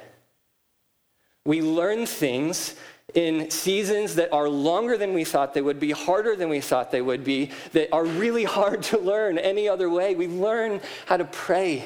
We 1.48 1.62
learn 1.62 2.06
things 2.06 2.76
in 3.14 3.50
seasons 3.50 4.16
that 4.16 4.34
are 4.34 4.50
longer 4.50 4.98
than 4.98 5.14
we 5.14 5.24
thought 5.24 5.54
they 5.54 5.62
would 5.62 5.80
be, 5.80 5.92
harder 5.92 6.36
than 6.36 6.50
we 6.50 6.60
thought 6.60 6.92
they 6.92 7.02
would 7.02 7.24
be, 7.24 7.52
that 7.72 7.94
are 7.94 8.04
really 8.04 8.44
hard 8.44 8.84
to 8.84 8.98
learn 8.98 9.38
any 9.38 9.70
other 9.70 9.90
way. 9.90 10.14
We 10.14 10.28
learn 10.28 10.82
how 11.06 11.16
to 11.16 11.24
pray. 11.24 11.86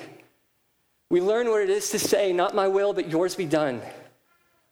We 1.12 1.22
learn 1.22 1.48
what 1.50 1.62
it 1.62 1.70
is 1.70 1.92
to 1.92 2.00
say, 2.00 2.34
Not 2.34 2.56
my 2.56 2.68
will, 2.68 2.92
but 2.92 3.08
yours 3.08 3.36
be 3.36 3.46
done. 3.46 3.84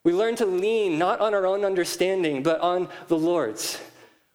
We 0.03 0.11
learn 0.11 0.35
to 0.37 0.47
lean 0.47 0.97
not 0.97 1.19
on 1.19 1.35
our 1.35 1.45
own 1.45 1.63
understanding, 1.63 2.41
but 2.41 2.59
on 2.61 2.89
the 3.09 3.17
Lord's. 3.17 3.79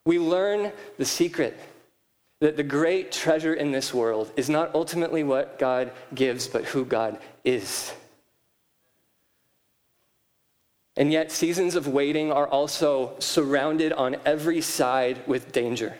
We 0.04 0.20
learn 0.20 0.70
the 0.98 1.04
secret 1.04 1.58
that 2.38 2.56
the 2.56 2.62
great 2.62 3.10
treasure 3.10 3.54
in 3.54 3.72
this 3.72 3.92
world 3.92 4.30
is 4.36 4.48
not 4.48 4.72
ultimately 4.72 5.24
what 5.24 5.58
God 5.58 5.90
gives, 6.14 6.46
but 6.46 6.64
who 6.66 6.84
God 6.84 7.18
is. 7.42 7.92
And 10.96 11.12
yet, 11.12 11.32
seasons 11.32 11.74
of 11.74 11.88
waiting 11.88 12.30
are 12.30 12.46
also 12.46 13.14
surrounded 13.18 13.92
on 13.92 14.16
every 14.24 14.60
side 14.60 15.26
with 15.26 15.50
danger. 15.50 15.96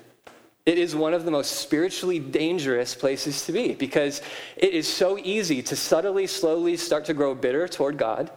It 0.67 0.79
is 0.79 0.97
one 0.97 1.13
of 1.13 1.25
the 1.25 1.31
most 1.31 1.57
spiritually 1.57 2.19
dangerous 2.19 2.95
places 2.95 3.45
to 3.47 3.53
be 3.53 3.75
because 3.75 4.23
it 4.57 4.73
is 4.73 4.89
so 4.89 5.19
easy 5.19 5.63
to 5.63 5.77
subtly, 5.77 6.27
slowly 6.27 6.77
start 6.77 7.05
to 7.07 7.15
grow 7.15 7.35
bitter 7.35 7.69
toward 7.69 7.99
God 7.99 8.31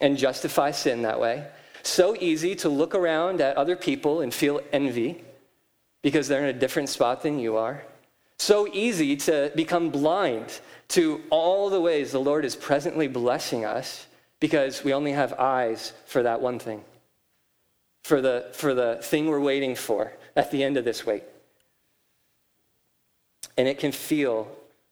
and 0.00 0.16
justify 0.16 0.70
sin 0.70 1.02
that 1.02 1.18
way. 1.18 1.46
So 1.82 2.16
easy 2.20 2.54
to 2.56 2.68
look 2.68 2.94
around 2.94 3.40
at 3.40 3.56
other 3.56 3.74
people 3.74 4.20
and 4.20 4.32
feel 4.32 4.60
envy 4.72 5.24
because 6.02 6.28
they're 6.28 6.42
in 6.42 6.54
a 6.54 6.58
different 6.58 6.90
spot 6.90 7.22
than 7.22 7.40
you 7.40 7.56
are. 7.56 7.82
So 8.38 8.68
easy 8.72 9.16
to 9.16 9.50
become 9.56 9.90
blind 9.90 10.60
to 10.88 11.22
all 11.30 11.70
the 11.70 11.80
ways 11.80 12.12
the 12.12 12.20
Lord 12.20 12.44
is 12.44 12.54
presently 12.54 13.08
blessing 13.08 13.64
us 13.64 14.06
because 14.42 14.84
we 14.84 14.92
only 14.92 15.12
have 15.12 15.32
eyes 15.34 15.92
for 16.04 16.22
that 16.24 16.42
one 16.42 16.58
thing, 16.58 16.82
for 18.02 18.20
the, 18.20 18.50
for 18.52 18.74
the 18.74 18.98
thing 19.00 19.28
we're 19.28 19.40
waiting 19.40 19.74
for 19.74 20.12
at 20.36 20.50
the 20.50 20.62
end 20.62 20.76
of 20.76 20.84
this 20.84 21.06
wait. 21.06 21.22
And 23.56 23.66
it 23.66 23.78
can 23.78 23.92
feel 23.92 24.48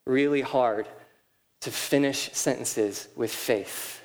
really 0.06 0.40
hard 0.40 0.86
to 1.60 1.70
finish 1.70 2.30
sentences 2.32 3.08
with 3.14 3.32
faith 3.32 4.00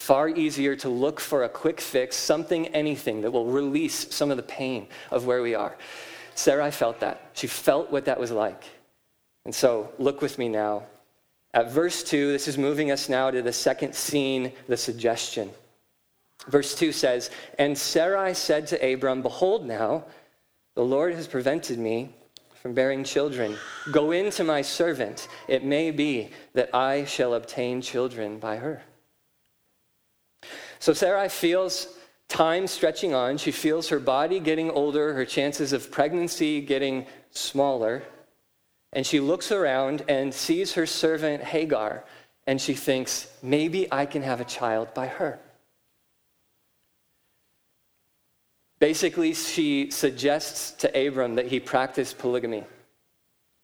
Far 0.00 0.30
easier 0.30 0.74
to 0.76 0.88
look 0.88 1.20
for 1.20 1.44
a 1.44 1.48
quick 1.48 1.78
fix, 1.78 2.16
something, 2.16 2.68
anything 2.68 3.20
that 3.20 3.30
will 3.30 3.44
release 3.44 4.12
some 4.12 4.30
of 4.30 4.38
the 4.38 4.42
pain 4.42 4.88
of 5.10 5.26
where 5.26 5.42
we 5.42 5.54
are. 5.54 5.76
Sarai 6.34 6.70
felt 6.70 7.00
that. 7.00 7.30
She 7.34 7.46
felt 7.46 7.92
what 7.92 8.06
that 8.06 8.18
was 8.18 8.30
like. 8.30 8.64
And 9.44 9.54
so 9.54 9.92
look 9.98 10.22
with 10.22 10.38
me 10.38 10.48
now 10.48 10.84
at 11.54 11.70
verse 11.70 12.02
2. 12.02 12.32
This 12.32 12.48
is 12.48 12.58
moving 12.58 12.90
us 12.90 13.08
now 13.08 13.30
to 13.30 13.42
the 13.42 13.52
second 13.52 13.94
scene, 13.94 14.52
the 14.68 14.76
suggestion. 14.76 15.50
Verse 16.48 16.74
2 16.74 16.92
says, 16.92 17.30
And 17.58 17.76
Sarai 17.76 18.34
said 18.34 18.66
to 18.68 18.92
Abram, 18.92 19.22
Behold, 19.22 19.66
now, 19.66 20.04
the 20.74 20.84
Lord 20.84 21.14
has 21.14 21.26
prevented 21.26 21.78
me 21.78 22.14
from 22.62 22.74
bearing 22.74 23.04
children. 23.04 23.56
Go 23.90 24.10
in 24.10 24.30
to 24.32 24.44
my 24.44 24.62
servant. 24.62 25.28
It 25.48 25.64
may 25.64 25.90
be 25.90 26.30
that 26.54 26.74
I 26.74 27.04
shall 27.04 27.34
obtain 27.34 27.80
children 27.80 28.38
by 28.38 28.56
her. 28.56 28.82
So 30.78 30.92
Sarai 30.92 31.28
feels 31.28 31.98
time 32.28 32.66
stretching 32.66 33.12
on. 33.12 33.36
She 33.36 33.50
feels 33.50 33.88
her 33.88 33.98
body 33.98 34.40
getting 34.40 34.70
older, 34.70 35.12
her 35.14 35.24
chances 35.24 35.72
of 35.72 35.90
pregnancy 35.90 36.60
getting 36.60 37.06
smaller. 37.30 38.02
And 38.92 39.06
she 39.06 39.20
looks 39.20 39.52
around 39.52 40.02
and 40.08 40.34
sees 40.34 40.74
her 40.74 40.86
servant 40.86 41.42
Hagar, 41.42 42.04
and 42.46 42.60
she 42.60 42.74
thinks, 42.74 43.30
maybe 43.42 43.86
I 43.92 44.06
can 44.06 44.22
have 44.22 44.40
a 44.40 44.44
child 44.44 44.92
by 44.94 45.06
her. 45.06 45.38
Basically, 48.80 49.34
she 49.34 49.90
suggests 49.90 50.72
to 50.72 51.06
Abram 51.06 51.34
that 51.34 51.46
he 51.46 51.60
practice 51.60 52.14
polygamy 52.14 52.64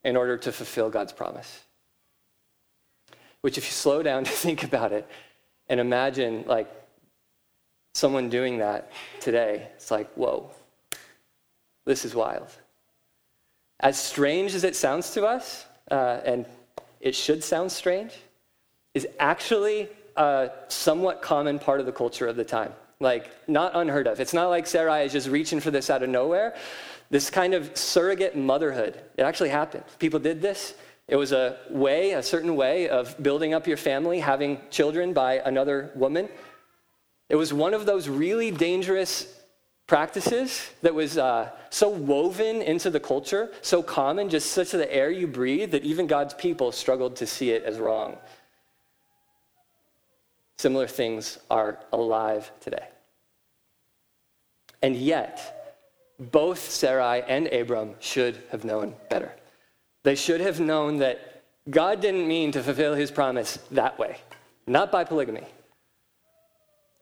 in 0.05 0.15
order 0.15 0.37
to 0.37 0.53
fulfill 0.53 0.91
God's 0.91 1.13
promise. 1.13 1.63
Which, 3.41 3.59
if 3.59 3.65
you 3.65 3.73
slow 3.73 4.03
down 4.03 4.25
to 4.31 4.31
think 4.31 4.63
about 4.63 4.93
it 4.93 5.09
and 5.69 5.81
imagine, 5.81 6.45
like, 6.47 6.71
someone 7.95 8.29
doing 8.29 8.59
that 8.59 8.93
today, 9.21 9.69
it's 9.75 9.91
like, 9.91 10.13
whoa, 10.13 10.51
this 11.87 12.05
is 12.05 12.15
wild. 12.15 12.51
As 13.81 13.99
strange 13.99 14.55
as 14.55 14.65
it 14.65 14.75
sounds 14.75 15.13
to 15.13 15.27
us, 15.27 15.67
uh, 15.91 16.21
and 16.25 16.47
it 17.01 17.15
should 17.15 17.45
sound 17.45 17.71
strange, 17.71 18.13
is 18.95 19.07
actually 19.19 19.89
a 20.17 20.51
somewhat 20.69 21.21
common 21.21 21.59
part 21.59 21.81
of 21.81 21.87
the 21.87 21.93
culture 21.93 22.27
of 22.27 22.37
the 22.37 22.45
time. 22.45 22.73
Like, 23.01 23.31
not 23.47 23.73
unheard 23.75 24.07
of. 24.07 24.21
It's 24.21 24.33
not 24.33 24.49
like 24.49 24.67
Sarai 24.67 25.05
is 25.05 25.13
just 25.13 25.29
reaching 25.29 25.61
for 25.61 25.71
this 25.71 25.91
out 25.91 26.03
of 26.03 26.09
nowhere. 26.09 26.57
This 27.11 27.29
kind 27.29 27.53
of 27.53 27.77
surrogate 27.77 28.35
motherhood, 28.35 28.99
it 29.17 29.23
actually 29.23 29.51
happened. 29.51 29.85
People 29.99 30.19
did 30.19 30.41
this. 30.41 30.75
It 31.07 31.17
was 31.17 31.33
a 31.33 31.59
way, 31.71 32.13
a 32.13 32.23
certain 32.23 32.57
way 32.57 32.89
of 32.89 33.23
building 33.23 33.55
up 33.55 33.67
your 33.67 33.77
family, 33.77 34.19
having 34.19 34.61
children 34.71 35.13
by 35.13 35.35
another 35.35 35.93
woman. 35.95 36.29
It 37.29 37.37
was 37.37 37.53
one 37.53 37.75
of 37.75 37.87
those 37.87 38.09
really 38.09 38.51
dangerous 38.51 39.36
practices 39.87 40.71
that 40.83 40.95
was 40.95 41.17
uh, 41.17 41.51
so 41.71 41.89
woven 41.89 42.61
into 42.63 42.91
the 42.91 43.01
culture, 43.01 43.51
so 43.63 43.83
common, 43.83 44.29
just 44.29 44.51
such 44.51 44.73
the 44.73 44.93
air 44.93 45.11
you 45.11 45.27
breathe, 45.27 45.71
that 45.71 45.85
even 45.85 46.07
God's 46.07 46.35
people 46.35 46.73
struggled 46.73 47.17
to 47.17 47.27
see 47.27 47.51
it 47.51 47.63
as 47.63 47.79
wrong. 47.79 48.17
Similar 50.59 50.89
things 50.89 51.39
are 51.51 51.79
alive 51.93 52.51
today. 52.61 52.89
And 54.83 54.97
yet, 54.97 55.75
both 56.19 56.59
Sarai 56.59 57.23
and 57.23 57.47
Abram 57.49 57.95
should 58.01 58.43
have 58.51 58.65
known 58.65 58.95
better. 59.11 59.33
They 60.03 60.15
should 60.15 60.41
have 60.41 60.61
known 60.61 60.99
that 60.99 61.43
God 61.69 62.01
didn't 62.01 62.27
mean 62.27 62.53
to 62.53 62.63
fulfill 62.63 62.95
his 62.95 63.11
promise 63.11 63.59
that 63.73 63.99
way, 63.99 64.19
not 64.67 64.91
by 64.91 65.05
polygamy. 65.05 65.45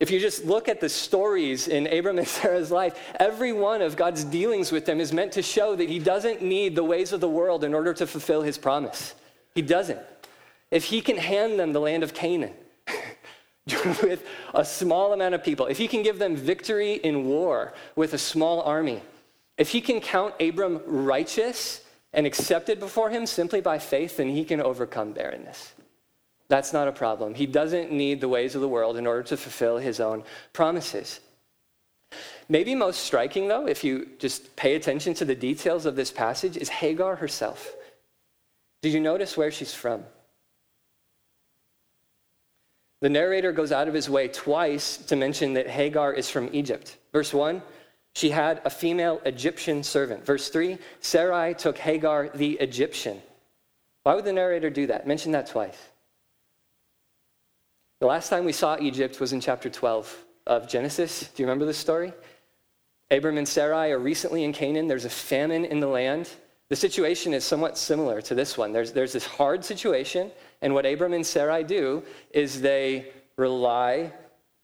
If 0.05 0.11
you 0.11 0.21
just 0.21 0.45
look 0.45 0.69
at 0.69 0.83
the 0.83 0.89
stories 0.91 1.67
in 1.67 1.87
Abram 1.87 2.19
and 2.19 2.29
Sarah's 2.39 2.71
life, 2.71 2.95
every 3.19 3.55
one 3.55 3.81
of 3.81 3.97
God's 3.97 4.23
dealings 4.23 4.71
with 4.71 4.85
them 4.85 5.01
is 5.01 5.15
meant 5.15 5.33
to 5.33 5.41
show 5.41 5.75
that 5.77 5.89
He 5.89 5.99
doesn't 5.99 6.43
need 6.43 6.77
the 6.77 6.85
ways 6.85 7.15
of 7.15 7.23
the 7.23 7.29
world 7.29 7.65
in 7.65 7.73
order 7.73 7.95
to 7.95 8.07
fulfill 8.07 8.43
His 8.43 8.59
promise. 8.59 9.15
He 9.55 9.63
doesn't. 9.63 9.99
If 10.71 10.85
He 10.85 11.01
can 11.01 11.17
hand 11.17 11.59
them 11.59 11.73
the 11.73 11.81
land 11.81 12.03
of 12.03 12.13
Canaan 12.13 12.53
with 14.03 14.29
a 14.53 14.63
small 14.63 15.15
amount 15.15 15.37
of 15.37 15.43
people, 15.43 15.65
if 15.69 15.79
He 15.79 15.89
can 15.89 16.03
give 16.03 16.19
them 16.19 16.37
victory 16.37 16.97
in 16.97 17.25
war 17.25 17.73
with 17.97 18.13
a 18.13 18.19
small 18.19 18.61
army, 18.61 19.01
if 19.57 19.71
He 19.71 19.81
can 19.81 20.03
count 20.03 20.35
Abram 20.39 20.83
righteous 20.85 21.83
and 22.13 22.27
accepted 22.27 22.79
before 22.79 23.09
Him 23.09 23.25
simply 23.25 23.63
by 23.63 23.79
faith, 23.79 24.19
then 24.19 24.29
He 24.29 24.45
can 24.45 24.61
overcome 24.61 25.13
barrenness. 25.13 25.73
That's 26.49 26.73
not 26.73 26.89
a 26.89 26.93
problem. 26.93 27.35
He 27.35 27.47
doesn't 27.47 27.91
need 27.91 28.21
the 28.21 28.29
ways 28.29 28.55
of 28.55 28.61
the 28.61 28.69
world 28.69 28.97
in 28.97 29.07
order 29.07 29.23
to 29.25 29.37
fulfill 29.37 29.79
his 29.79 29.99
own 30.01 30.25
promises. 30.53 31.21
Maybe 32.49 32.75
most 32.75 33.01
striking, 33.01 33.49
though, 33.49 33.67
if 33.67 33.83
you 33.83 34.09
just 34.19 34.55
pay 34.55 34.75
attention 34.75 35.15
to 35.15 35.25
the 35.25 35.35
details 35.35 35.87
of 35.87 35.97
this 35.97 36.11
passage, 36.11 36.57
is 36.57 36.69
Hagar 36.69 37.17
herself. 37.17 37.75
Did 38.83 38.93
you 38.93 39.01
notice 39.01 39.37
where 39.37 39.51
she's 39.51 39.73
from? 39.73 40.05
The 43.01 43.09
narrator 43.09 43.53
goes 43.53 43.73
out 43.73 43.89
of 43.89 43.95
his 43.95 44.09
way 44.11 44.29
twice 44.29 44.99
to 44.99 45.17
mention 45.17 45.55
that 45.55 45.69
Hagar 45.69 46.13
is 46.13 46.31
from 46.31 46.51
Egypt. 46.53 46.97
Verse 47.13 47.33
1, 47.33 47.63
she 48.15 48.31
had 48.31 48.61
a 48.65 48.71
female 48.71 49.21
Egyptian 49.25 49.83
servant. 49.83 50.25
Verse 50.25 50.49
3, 50.51 50.79
Sarai 51.01 51.55
took 51.55 51.79
Hagar 51.79 52.31
the 52.35 52.53
Egyptian. 52.61 53.21
Why 54.05 54.15
would 54.15 54.25
the 54.25 54.33
narrator 54.33 54.71
do 54.71 54.87
that? 54.87 55.07
Mention 55.07 55.33
that 55.33 55.49
twice. 55.49 55.79
The 58.05 58.09
last 58.09 58.29
time 58.29 58.45
we 58.45 58.53
saw 58.53 58.77
Egypt 58.79 59.19
was 59.19 59.33
in 59.33 59.41
chapter 59.41 59.71
12 59.71 60.25
of 60.47 60.69
Genesis. 60.69 61.31
Do 61.35 61.43
you 61.43 61.47
remember 61.47 61.65
this 61.65 61.79
story? 61.79 62.13
Abram 63.11 63.39
and 63.39 63.49
Sarai 63.49 63.93
are 63.93 63.99
recently 63.99 64.45
in 64.45 64.53
Canaan. 64.53 64.89
There's 64.89 65.07
a 65.07 65.09
famine 65.09 65.65
in 65.65 65.81
the 65.81 65.87
land. 65.87 66.29
The 66.69 66.77
situation 66.77 67.33
is 67.33 67.45
somewhat 67.45 67.79
similar 67.79 68.21
to 68.21 68.35
this 68.35 68.59
one. 68.59 68.75
There's, 68.75 68.93
there's 68.93 69.15
this 69.15 69.25
hard 69.25 69.65
situation, 69.65 70.31
and 70.61 70.75
what 70.75 70.85
Abram 70.85 71.15
and 71.15 71.27
Sarai 71.27 71.65
do 71.65 72.03
is 72.31 72.61
they 72.61 73.11
rely 73.39 74.13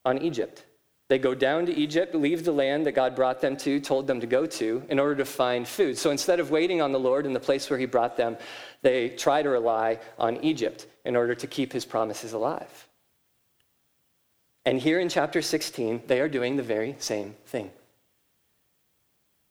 on 0.04 0.18
Egypt. 0.18 0.66
They 1.08 1.18
go 1.18 1.34
down 1.34 1.64
to 1.64 1.74
Egypt, 1.74 2.14
leave 2.14 2.44
the 2.44 2.52
land 2.52 2.84
that 2.84 2.92
God 2.92 3.16
brought 3.16 3.40
them 3.40 3.56
to, 3.56 3.80
told 3.80 4.06
them 4.06 4.20
to 4.20 4.26
go 4.26 4.44
to, 4.44 4.82
in 4.90 4.98
order 4.98 5.14
to 5.14 5.24
find 5.24 5.66
food. 5.66 5.96
So 5.96 6.10
instead 6.10 6.40
of 6.40 6.50
waiting 6.50 6.82
on 6.82 6.92
the 6.92 7.00
Lord 7.00 7.24
in 7.24 7.32
the 7.32 7.40
place 7.40 7.70
where 7.70 7.78
He 7.78 7.86
brought 7.86 8.18
them, 8.18 8.36
they 8.82 9.08
try 9.08 9.40
to 9.40 9.48
rely 9.48 9.98
on 10.18 10.44
Egypt 10.44 10.86
in 11.06 11.16
order 11.16 11.34
to 11.34 11.46
keep 11.46 11.72
His 11.72 11.86
promises 11.86 12.34
alive. 12.34 12.86
And 14.64 14.78
here 14.78 15.00
in 15.00 15.08
chapter 15.08 15.40
16, 15.40 16.02
they 16.06 16.20
are 16.20 16.28
doing 16.28 16.56
the 16.56 16.62
very 16.62 16.96
same 16.98 17.34
thing. 17.46 17.70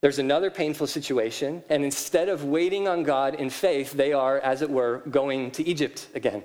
There's 0.02 0.20
another 0.20 0.50
painful 0.50 0.88
situation, 0.88 1.62
and 1.68 1.84
instead 1.84 2.30
of 2.30 2.46
waiting 2.46 2.88
on 2.88 3.04
God 3.04 3.36
in 3.36 3.50
faith, 3.50 3.92
they 3.92 4.14
are, 4.14 4.40
as 4.40 4.62
it 4.62 4.70
were, 4.70 5.00
going 5.10 5.52
to 5.52 5.68
Egypt 5.68 6.08
again. 6.16 6.42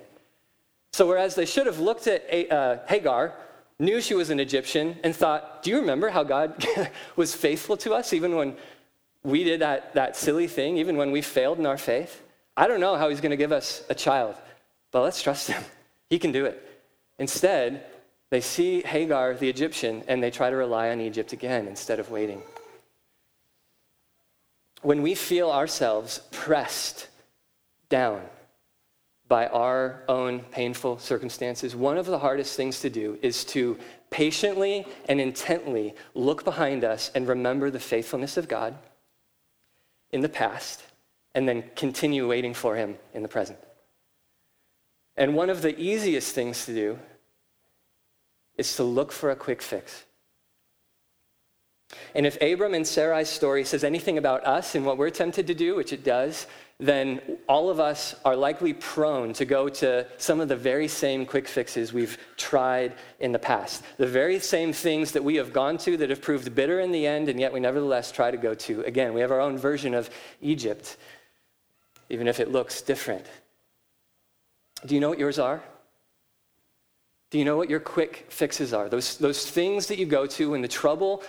So, 0.93 1.07
whereas 1.07 1.37
they 1.37 1.47
should 1.47 1.67
have 1.67 1.79
looked 1.79 2.09
at 2.09 2.51
uh, 2.51 2.79
Hagar, 2.89 3.35
knew 3.79 4.01
she 4.01 4.15
was 4.15 4.31
an 4.31 4.41
Egyptian, 4.41 4.97
and 5.05 5.15
thought, 5.15 5.63
Do 5.63 5.71
you 5.71 5.79
remember 5.79 6.09
how 6.09 6.25
God 6.25 6.67
was 7.17 7.35
faithful 7.35 7.77
to 7.79 7.95
us 7.95 8.13
even 8.13 8.35
when 8.35 8.57
we 9.23 9.45
did 9.45 9.61
that, 9.61 9.95
that 9.95 10.17
silly 10.17 10.49
thing, 10.49 10.77
even 10.79 10.97
when 10.97 11.13
we 11.13 11.23
failed 11.23 11.59
in 11.59 11.67
our 11.67 11.79
faith? 11.79 12.23
I 12.57 12.67
don't 12.67 12.81
know 12.81 12.97
how 12.97 13.09
He's 13.09 13.21
going 13.21 13.31
to 13.31 13.37
give 13.37 13.53
us 13.53 13.85
a 13.89 13.95
child, 13.95 14.35
but 14.91 15.03
let's 15.03 15.23
trust 15.23 15.49
Him. 15.49 15.63
He 16.11 16.19
can 16.19 16.33
do 16.33 16.45
it. 16.45 16.61
Instead, 17.19 17.85
they 18.35 18.41
see 18.41 18.83
Hagar, 18.83 19.35
the 19.35 19.49
Egyptian, 19.49 20.03
and 20.09 20.21
they 20.21 20.33
try 20.33 20.51
to 20.51 20.57
rely 20.57 20.91
on 20.91 21.01
Egypt 21.01 21.33
again 21.33 21.69
instead 21.69 22.01
of 22.01 22.11
waiting. 22.11 22.43
When 24.83 25.03
we 25.03 25.15
feel 25.15 25.53
ourselves 25.53 26.19
pressed 26.33 27.07
down 27.89 28.23
by 29.29 29.47
our 29.47 30.03
own 30.09 30.41
painful 30.41 30.99
circumstances, 30.99 31.77
one 31.77 31.97
of 31.97 32.07
the 32.07 32.19
hardest 32.19 32.57
things 32.57 32.81
to 32.81 32.91
do 32.91 33.21
is 33.23 33.45
to 33.45 33.79
patiently 34.11 34.85
and 35.09 35.21
intently 35.21 35.95
look 36.15 36.43
behind 36.43 36.83
us 36.83 37.13
and 37.15 37.29
remember 37.29 37.71
the 37.71 37.79
faithfulness 37.79 38.37
of 38.37 38.49
God 38.49 38.77
in 40.11 40.23
the 40.23 40.29
past 40.29 40.83
and 41.37 41.49
then 41.49 41.63
continue 41.77 42.29
waiting 42.29 42.53
for 42.53 42.75
Him 42.75 42.97
in 43.13 43.23
the 43.23 43.29
present. 43.29 43.61
And 45.17 45.37
one 45.37 45.51
of 45.51 45.63
the 45.63 45.79
easiest 45.79 46.35
things 46.35 46.67
to 46.67 46.75
do 46.75 46.99
is 48.57 48.77
to 48.77 48.85
look 48.85 49.13
for 49.13 49.31
a 49.31 49.37
quick 49.37 49.63
fix. 49.63 50.05
And 52.15 52.27
if 52.27 52.41
Abram 52.41 52.75
and 52.75 52.87
Sarai's 52.87 53.29
story 53.29 53.65
says 53.65 53.85
anything 53.85 54.19
about 54.19 54.45
us 54.47 54.75
and 54.75 54.85
what 54.87 54.99
we're 54.99 55.11
tempted 55.11 55.47
to 55.47 55.55
do, 55.55 55.77
which 55.77 55.93
it 55.93 56.05
does, 56.05 56.47
then 56.81 57.21
all 57.49 57.71
of 57.71 57.79
us 57.79 58.17
are 58.25 58.35
likely 58.35 58.73
prone 58.73 59.33
to 59.35 59.45
go 59.45 59.69
to 59.69 60.07
some 60.17 60.41
of 60.41 60.49
the 60.49 60.57
very 60.57 60.89
same 60.89 61.25
quick 61.25 61.47
fixes 61.47 61.93
we've 61.93 62.19
tried 62.37 62.95
in 63.21 63.31
the 63.33 63.39
past. 63.39 63.85
The 63.97 64.07
very 64.07 64.41
same 64.41 64.73
things 64.73 65.13
that 65.13 65.23
we 65.23 65.37
have 65.37 65.53
gone 65.53 65.79
to 65.79 65.97
that 65.99 66.11
have 66.11 66.21
proved 66.21 66.55
bitter 66.55 66.81
in 66.81 66.91
the 66.91 67.07
end, 67.07 67.29
and 67.29 67.39
yet 67.39 67.53
we 67.53 67.61
nevertheless 67.61 68.11
try 68.11 68.31
to 68.31 68.37
go 68.37 68.55
to. 68.55 68.83
Again, 68.83 69.15
we 69.15 69.21
have 69.21 69.31
our 69.31 69.41
own 69.41 69.57
version 69.57 69.95
of 69.95 70.11
Egypt, 70.41 70.97
even 72.11 72.27
if 72.27 72.41
it 72.41 72.51
looks 72.51 72.83
different. 72.83 73.27
Do 74.85 74.95
you 74.95 75.01
know 75.01 75.09
what 75.09 75.19
yours 75.19 75.39
are? 75.39 75.63
Do 77.35 77.39
you 77.41 77.45
know 77.45 77.57
what 77.57 77.69
your 77.69 77.81
quick 77.81 78.27
fixes 78.29 78.73
are? 78.73 78.89
Those, 78.89 79.19
those 79.19 79.51
things 79.51 79.89
that 79.89 79.99
you 79.99 80.07
go 80.07 80.25
to 80.25 80.53
when 80.53 80.63
the 80.63 80.69
trouble 80.69 81.25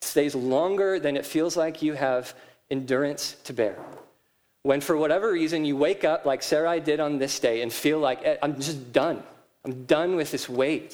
stays 0.00 0.34
longer 0.34 0.98
than 0.98 1.16
it 1.16 1.24
feels 1.24 1.56
like 1.56 1.80
you 1.80 1.92
have 1.92 2.34
endurance 2.72 3.36
to 3.44 3.52
bear. 3.52 3.78
When, 4.64 4.80
for 4.80 4.96
whatever 4.96 5.30
reason, 5.30 5.64
you 5.64 5.76
wake 5.76 6.02
up 6.02 6.26
like 6.26 6.42
Sarai 6.42 6.80
did 6.80 6.98
on 6.98 7.18
this 7.18 7.38
day 7.38 7.62
and 7.62 7.72
feel 7.72 8.00
like, 8.00 8.18
eh, 8.24 8.36
I'm 8.42 8.56
just 8.56 8.92
done. 8.92 9.22
I'm 9.64 9.84
done 9.84 10.16
with 10.16 10.32
this 10.32 10.48
wait. 10.48 10.90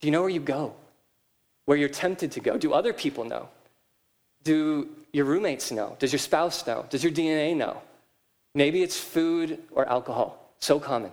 Do 0.00 0.06
you 0.06 0.12
know 0.12 0.20
where 0.20 0.30
you 0.30 0.38
go? 0.38 0.76
Where 1.64 1.76
you're 1.76 1.88
tempted 1.88 2.30
to 2.30 2.38
go? 2.38 2.56
Do 2.56 2.74
other 2.74 2.92
people 2.92 3.24
know? 3.24 3.48
Do 4.44 4.88
your 5.12 5.24
roommates 5.24 5.72
know? 5.72 5.96
Does 5.98 6.12
your 6.12 6.20
spouse 6.20 6.64
know? 6.64 6.86
Does 6.90 7.02
your 7.02 7.12
DNA 7.12 7.56
know? 7.56 7.82
Maybe 8.54 8.84
it's 8.84 9.00
food 9.00 9.58
or 9.72 9.84
alcohol. 9.88 10.54
So 10.60 10.78
common. 10.78 11.10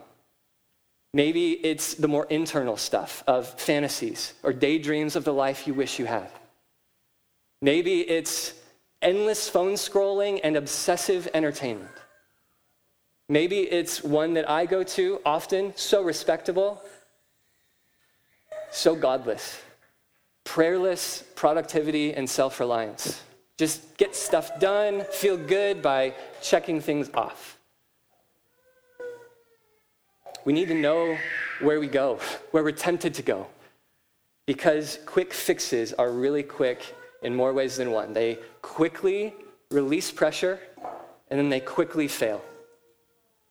Maybe 1.14 1.52
it's 1.52 1.94
the 1.94 2.08
more 2.08 2.26
internal 2.30 2.76
stuff 2.76 3.24
of 3.28 3.48
fantasies 3.60 4.34
or 4.42 4.52
daydreams 4.52 5.16
of 5.16 5.24
the 5.24 5.34
life 5.34 5.68
you 5.68 5.74
wish 5.74 6.00
you 6.00 6.06
had. 6.06 6.30
Maybe 7.62 8.02
it's 8.02 8.54
endless 9.02 9.48
phone 9.48 9.74
scrolling 9.74 10.40
and 10.44 10.58
obsessive 10.58 11.28
entertainment. 11.34 11.92
Maybe 13.30 13.60
it's 13.60 14.04
one 14.04 14.34
that 14.34 14.50
I 14.50 14.66
go 14.66 14.84
to 14.84 15.22
often, 15.26 15.74
so 15.76 16.04
respectable, 16.04 16.82
so 18.72 18.96
godless. 18.96 19.62
Prayerless 20.44 21.24
productivity 21.36 22.14
and 22.14 22.30
self 22.30 22.60
reliance. 22.60 23.22
Just 23.58 23.98
get 23.98 24.16
stuff 24.16 24.60
done, 24.60 25.06
feel 25.12 25.38
good 25.38 25.82
by 25.82 26.16
checking 26.42 26.82
things 26.82 27.10
off. 27.14 27.53
We 30.46 30.54
need 30.54 30.68
to 30.68 30.76
know 30.76 31.18
where 31.62 31.80
we 31.80 31.88
go, 31.88 32.20
where 32.52 32.64
we're 32.64 32.72
tempted 32.72 33.14
to 33.16 33.22
go. 33.22 33.48
Because 34.46 35.00
quick 35.06 35.34
fixes 35.34 35.94
are 35.94 36.12
really 36.12 36.44
quick 36.44 36.84
in 37.22 37.34
more 37.34 37.54
ways 37.54 37.78
than 37.78 37.92
one. 37.92 38.14
They 38.14 38.40
quickly 38.62 39.34
release 39.72 40.12
pressure, 40.12 40.60
and 41.30 41.40
then 41.40 41.50
they 41.50 41.62
quickly 41.62 42.08
fail. 42.08 42.44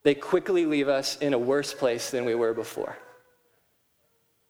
They 0.02 0.14
quickly 0.14 0.66
leave 0.66 0.88
us 0.88 1.16
in 1.18 1.32
a 1.32 1.38
worse 1.38 1.72
place 1.72 2.10
than 2.10 2.24
we 2.24 2.34
were 2.34 2.52
before. 2.52 2.96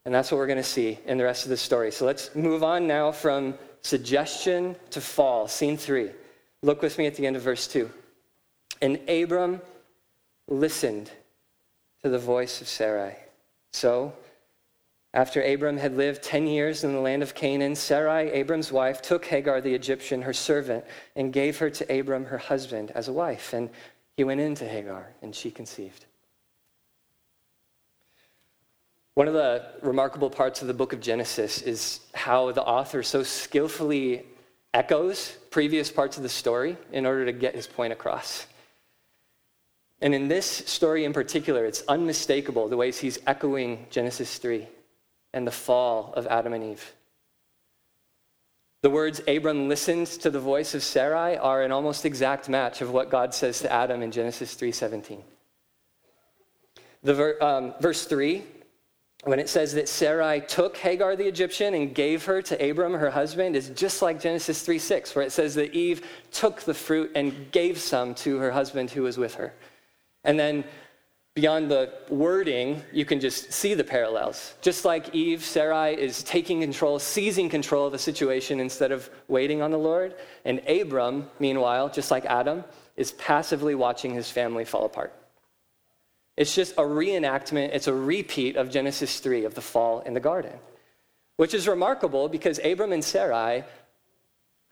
And 0.04 0.12
that's 0.12 0.32
what 0.32 0.38
we're 0.38 0.48
going 0.48 0.56
to 0.56 0.64
see 0.64 0.98
in 1.06 1.18
the 1.18 1.24
rest 1.24 1.44
of 1.44 1.50
the 1.50 1.56
story. 1.56 1.92
So 1.92 2.04
let's 2.06 2.34
move 2.34 2.64
on 2.64 2.88
now 2.88 3.12
from 3.12 3.54
suggestion 3.82 4.74
to 4.90 5.00
fall. 5.00 5.46
Scene 5.46 5.76
three. 5.76 6.10
Look 6.62 6.82
with 6.82 6.98
me 6.98 7.06
at 7.06 7.14
the 7.14 7.26
end 7.26 7.36
of 7.36 7.42
verse 7.42 7.68
two. 7.68 7.88
And 8.80 8.98
Abram 9.08 9.60
listened 10.48 11.10
to 12.02 12.10
the 12.10 12.18
voice 12.18 12.60
of 12.60 12.68
Sarai. 12.68 13.14
So, 13.72 14.12
after 15.14 15.42
Abram 15.42 15.76
had 15.76 15.96
lived 15.96 16.22
10 16.22 16.46
years 16.46 16.84
in 16.84 16.92
the 16.92 17.00
land 17.00 17.22
of 17.22 17.34
Canaan, 17.34 17.76
Sarai, 17.76 18.30
Abram's 18.30 18.72
wife, 18.72 19.02
took 19.02 19.26
Hagar 19.26 19.60
the 19.60 19.74
Egyptian, 19.74 20.22
her 20.22 20.32
servant, 20.32 20.84
and 21.16 21.32
gave 21.32 21.58
her 21.58 21.70
to 21.70 22.00
Abram, 22.00 22.24
her 22.24 22.38
husband, 22.38 22.90
as 22.94 23.08
a 23.08 23.12
wife. 23.12 23.52
And 23.52 23.68
he 24.16 24.24
went 24.24 24.40
into 24.40 24.66
Hagar, 24.66 25.12
and 25.20 25.34
she 25.34 25.50
conceived. 25.50 26.06
One 29.14 29.28
of 29.28 29.34
the 29.34 29.66
remarkable 29.82 30.30
parts 30.30 30.62
of 30.62 30.68
the 30.68 30.74
book 30.74 30.94
of 30.94 31.00
Genesis 31.00 31.60
is 31.60 32.00
how 32.14 32.50
the 32.52 32.64
author 32.64 33.02
so 33.02 33.22
skillfully 33.22 34.24
echoes 34.72 35.36
previous 35.50 35.90
parts 35.90 36.16
of 36.16 36.22
the 36.22 36.30
story 36.30 36.78
in 36.92 37.04
order 37.04 37.26
to 37.26 37.32
get 37.32 37.54
his 37.54 37.66
point 37.66 37.92
across. 37.92 38.46
And 40.02 40.16
in 40.16 40.26
this 40.26 40.46
story 40.46 41.04
in 41.04 41.12
particular, 41.12 41.64
it's 41.64 41.84
unmistakable 41.86 42.68
the 42.68 42.76
ways 42.76 42.98
he's 42.98 43.20
echoing 43.26 43.86
Genesis 43.88 44.36
3. 44.36 44.66
and 45.34 45.46
the 45.46 45.50
fall 45.50 46.12
of 46.14 46.26
Adam 46.26 46.52
and 46.52 46.62
Eve. 46.62 46.92
The 48.82 48.90
words 48.90 49.22
Abram 49.26 49.66
listened 49.66 50.08
to 50.08 50.28
the 50.28 50.40
voice 50.40 50.74
of 50.74 50.82
Sarai 50.82 51.38
are 51.38 51.62
an 51.62 51.72
almost 51.72 52.04
exact 52.04 52.50
match 52.50 52.82
of 52.82 52.90
what 52.90 53.08
God 53.08 53.32
says 53.32 53.60
to 53.60 53.72
Adam 53.72 54.02
in 54.02 54.10
Genesis 54.10 54.54
3:17. 54.54 55.22
The 57.02 57.14
ver, 57.14 57.42
um, 57.42 57.74
verse 57.80 58.04
3 58.04 58.44
when 59.24 59.38
it 59.38 59.48
says 59.48 59.72
that 59.74 59.88
Sarai 59.88 60.40
took 60.40 60.76
Hagar 60.76 61.14
the 61.14 61.28
Egyptian 61.28 61.74
and 61.74 61.94
gave 61.94 62.24
her 62.24 62.42
to 62.42 62.70
Abram, 62.70 62.92
her 62.92 63.10
husband, 63.10 63.54
is 63.54 63.70
just 63.70 64.02
like 64.02 64.20
Genesis 64.20 64.62
3 64.62 64.80
6, 64.80 65.14
where 65.14 65.24
it 65.24 65.30
says 65.30 65.54
that 65.54 65.72
Eve 65.72 66.04
took 66.32 66.62
the 66.62 66.74
fruit 66.74 67.12
and 67.14 67.52
gave 67.52 67.78
some 67.78 68.14
to 68.16 68.38
her 68.38 68.50
husband 68.50 68.90
who 68.90 69.04
was 69.04 69.16
with 69.16 69.36
her. 69.36 69.54
And 70.24 70.38
then 70.38 70.64
beyond 71.34 71.70
the 71.70 71.92
wording, 72.08 72.82
you 72.92 73.04
can 73.04 73.20
just 73.20 73.52
see 73.52 73.74
the 73.74 73.84
parallels. 73.84 74.54
Just 74.60 74.84
like 74.84 75.14
Eve, 75.14 75.44
Sarai 75.44 75.94
is 75.94 76.22
taking 76.22 76.60
control, 76.60 76.98
seizing 76.98 77.48
control 77.48 77.86
of 77.86 77.92
the 77.92 77.98
situation 77.98 78.60
instead 78.60 78.92
of 78.92 79.08
waiting 79.28 79.62
on 79.62 79.70
the 79.70 79.78
Lord. 79.78 80.14
And 80.44 80.60
Abram, 80.68 81.30
meanwhile, 81.38 81.88
just 81.88 82.10
like 82.10 82.24
Adam, 82.26 82.64
is 82.96 83.12
passively 83.12 83.74
watching 83.74 84.12
his 84.12 84.30
family 84.30 84.64
fall 84.64 84.84
apart. 84.84 85.14
It's 86.36 86.54
just 86.54 86.72
a 86.74 86.82
reenactment, 86.82 87.70
it's 87.74 87.88
a 87.88 87.94
repeat 87.94 88.56
of 88.56 88.70
Genesis 88.70 89.20
3 89.20 89.44
of 89.44 89.54
the 89.54 89.60
fall 89.60 90.00
in 90.00 90.14
the 90.14 90.20
garden, 90.20 90.52
which 91.36 91.52
is 91.52 91.68
remarkable 91.68 92.28
because 92.28 92.58
Abram 92.64 92.92
and 92.92 93.04
Sarai 93.04 93.64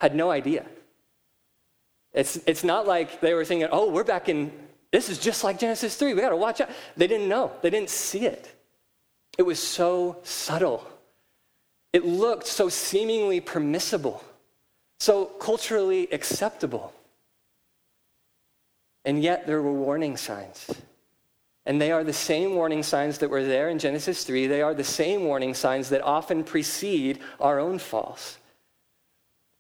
had 0.00 0.14
no 0.14 0.30
idea. 0.30 0.64
It's, 2.12 2.36
it's 2.46 2.64
not 2.64 2.86
like 2.86 3.20
they 3.20 3.34
were 3.34 3.44
thinking, 3.44 3.68
oh, 3.70 3.90
we're 3.90 4.04
back 4.04 4.28
in 4.28 4.50
this 4.92 5.08
is 5.08 5.18
just 5.18 5.44
like 5.44 5.58
Genesis 5.58 5.96
3. 5.96 6.14
We 6.14 6.20
got 6.20 6.30
to 6.30 6.36
watch 6.36 6.60
out. 6.60 6.70
They 6.96 7.06
didn't 7.06 7.28
know, 7.28 7.52
they 7.62 7.70
didn't 7.70 7.90
see 7.90 8.26
it. 8.26 8.54
It 9.38 9.42
was 9.42 9.62
so 9.62 10.18
subtle. 10.22 10.86
It 11.92 12.04
looked 12.04 12.46
so 12.46 12.68
seemingly 12.68 13.40
permissible, 13.40 14.22
so 14.98 15.24
culturally 15.24 16.08
acceptable. 16.12 16.92
And 19.04 19.22
yet 19.22 19.46
there 19.46 19.62
were 19.62 19.72
warning 19.72 20.16
signs. 20.16 20.70
And 21.66 21.80
they 21.80 21.92
are 21.92 22.04
the 22.04 22.12
same 22.12 22.54
warning 22.54 22.82
signs 22.82 23.18
that 23.18 23.30
were 23.30 23.44
there 23.44 23.68
in 23.68 23.78
Genesis 23.78 24.24
3. 24.24 24.46
They 24.46 24.62
are 24.62 24.74
the 24.74 24.84
same 24.84 25.24
warning 25.24 25.54
signs 25.54 25.88
that 25.90 26.02
often 26.02 26.42
precede 26.44 27.20
our 27.38 27.58
own 27.58 27.78
falls. 27.78 28.38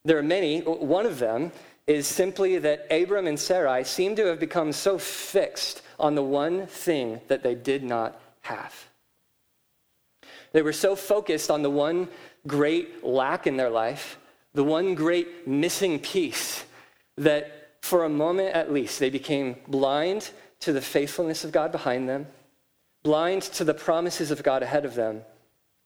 There 0.04 0.18
are 0.18 0.22
many. 0.22 0.60
One 0.60 1.06
of 1.06 1.18
them 1.18 1.52
is 1.90 2.06
simply 2.06 2.56
that 2.58 2.86
Abram 2.88 3.26
and 3.26 3.38
Sarai 3.38 3.82
seem 3.82 4.14
to 4.14 4.26
have 4.26 4.38
become 4.38 4.70
so 4.70 4.96
fixed 4.96 5.82
on 5.98 6.14
the 6.14 6.22
one 6.22 6.68
thing 6.68 7.20
that 7.26 7.42
they 7.42 7.56
did 7.56 7.82
not 7.82 8.20
have. 8.42 8.88
They 10.52 10.62
were 10.62 10.72
so 10.72 10.94
focused 10.94 11.50
on 11.50 11.62
the 11.62 11.70
one 11.70 12.08
great 12.46 13.02
lack 13.02 13.48
in 13.48 13.56
their 13.56 13.70
life, 13.70 14.18
the 14.54 14.62
one 14.62 14.94
great 14.94 15.48
missing 15.48 15.98
piece, 15.98 16.64
that 17.16 17.72
for 17.82 18.04
a 18.04 18.08
moment 18.08 18.54
at 18.54 18.72
least 18.72 19.00
they 19.00 19.10
became 19.10 19.56
blind 19.66 20.30
to 20.60 20.72
the 20.72 20.80
faithfulness 20.80 21.42
of 21.42 21.50
God 21.50 21.72
behind 21.72 22.08
them, 22.08 22.28
blind 23.02 23.42
to 23.42 23.64
the 23.64 23.74
promises 23.74 24.30
of 24.30 24.44
God 24.44 24.62
ahead 24.62 24.84
of 24.84 24.94
them, 24.94 25.22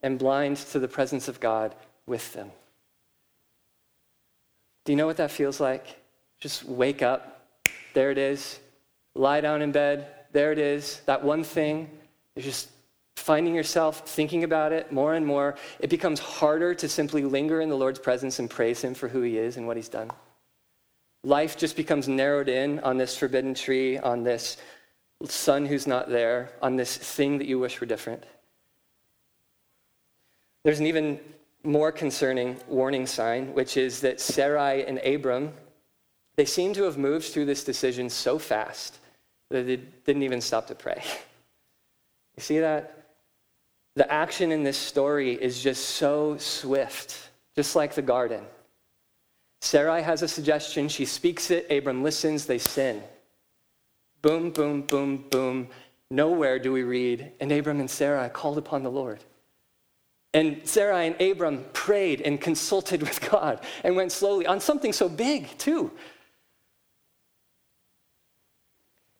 and 0.03 0.19
blind 0.19 0.59
to 0.59 0.79
the 0.79 0.89
presence 0.89 1.29
of 1.29 1.41
God 1.41 1.75
with 2.07 2.35
them. 2.35 2.51
Do 4.85 4.93
you 4.93 4.97
know 4.97 5.07
what 5.07 5.17
that 5.17 5.31
feels 5.31 5.61
like? 5.61 5.97
Just 6.41 6.65
wake 6.65 7.03
up. 7.03 7.47
There 7.95 8.11
it 8.11 8.19
is. 8.19 8.59
Lie 9.15 9.41
down 9.41 9.63
in 9.63 9.73
bed. 9.73 10.09
There 10.33 10.53
it 10.53 10.59
is. 10.59 11.01
That 11.07 11.25
one 11.25 11.45
thing 11.45 11.91
is 12.37 12.45
just 12.45 12.69
finding 13.17 13.55
yourself 13.55 14.07
thinking 14.07 14.45
about 14.45 14.73
it 14.73 14.93
more 14.93 15.15
and 15.15 15.25
more. 15.25 15.57
It 15.79 15.89
becomes 15.89 16.21
harder 16.21 16.75
to 16.75 16.89
simply 16.89 17.25
linger 17.25 17.61
in 17.61 17.71
the 17.71 17.77
Lord's 17.77 17.99
presence 17.99 18.39
and 18.39 18.51
praise 18.51 18.83
Him 18.83 18.93
for 18.95 19.09
who 19.09 19.23
He 19.23 19.39
is 19.39 19.57
and 19.57 19.67
what 19.67 19.77
He's 19.77 19.89
done. 19.89 20.11
Life 21.23 21.57
just 21.57 21.77
becomes 21.77 22.07
narrowed 22.07 22.51
in 22.51 22.81
on 22.81 22.99
this 22.99 23.17
forbidden 23.17 23.55
tree, 23.55 23.97
on 23.99 24.25
this 24.25 24.59
son 25.25 25.65
who's 25.65 25.87
not 25.87 26.11
there, 26.11 26.53
on 26.61 26.77
this 26.77 26.97
thing 26.97 27.39
that 27.39 27.47
you 27.47 27.59
wish 27.59 27.81
were 27.81 27.87
different. 27.87 28.25
There's 30.65 30.81
an 30.81 30.87
even 30.87 31.21
more 31.65 31.91
concerning 31.91 32.57
warning 32.69 33.07
sign, 33.07 33.53
which 33.55 33.77
is 33.77 34.01
that 34.01 34.21
Sarai 34.21 34.85
and 34.85 34.99
Abram, 34.99 35.53
they 36.37 36.45
seem 36.45 36.75
to 36.75 36.85
have 36.85 36.99
moved 36.99 37.27
through 37.27 37.47
this 37.47 37.65
decision 37.65 38.11
so 38.11 38.39
fast 38.39 38.99
that 39.51 39.67
they 39.67 39.77
didn't 39.77 40.23
even 40.23 40.41
stop 40.41 40.67
to 40.69 40.75
pray. 40.75 41.03
You 42.37 42.43
see 42.43 42.59
that? 42.59 43.05
The 43.95 44.11
action 44.11 44.51
in 44.51 44.65
this 44.65 44.77
story 44.77 45.35
is 45.35 45.63
just 45.63 45.91
so 45.91 46.37
swift, 46.37 47.31
just 47.55 47.77
like 47.77 47.95
the 47.95 48.03
garden. 48.03 48.43
Sarai 49.61 50.03
has 50.03 50.23
a 50.23 50.27
suggestion, 50.27 50.89
she 50.89 51.05
speaks 51.05 51.53
it, 51.53 51.71
Abram 51.71 52.03
listens, 52.03 52.45
they 52.45 52.59
sin. 52.59 53.05
Boom, 54.21 54.51
boom, 54.51 54.83
boom, 54.83 55.25
boom. 55.31 55.69
Nowhere 56.11 56.59
do 56.59 56.73
we 56.73 56.83
read, 56.83 57.31
and 57.39 57.53
Abram 57.53 57.79
and 57.79 57.89
Sarai 57.89 58.29
called 58.31 58.59
upon 58.59 58.83
the 58.83 58.91
Lord. 58.91 59.21
And 60.35 60.69
Sarai 60.69 61.07
and 61.07 61.21
Abram 61.23 61.65
prayed 61.73 62.21
and 62.21 62.41
consulted 62.41 63.01
with 63.01 63.31
God 63.31 63.61
and 63.85 63.95
went 63.95 64.11
slowly 64.11 64.47
on 64.47 64.59
something 64.61 64.93
so 64.93 65.09
big, 65.09 65.57
too. 65.57 65.93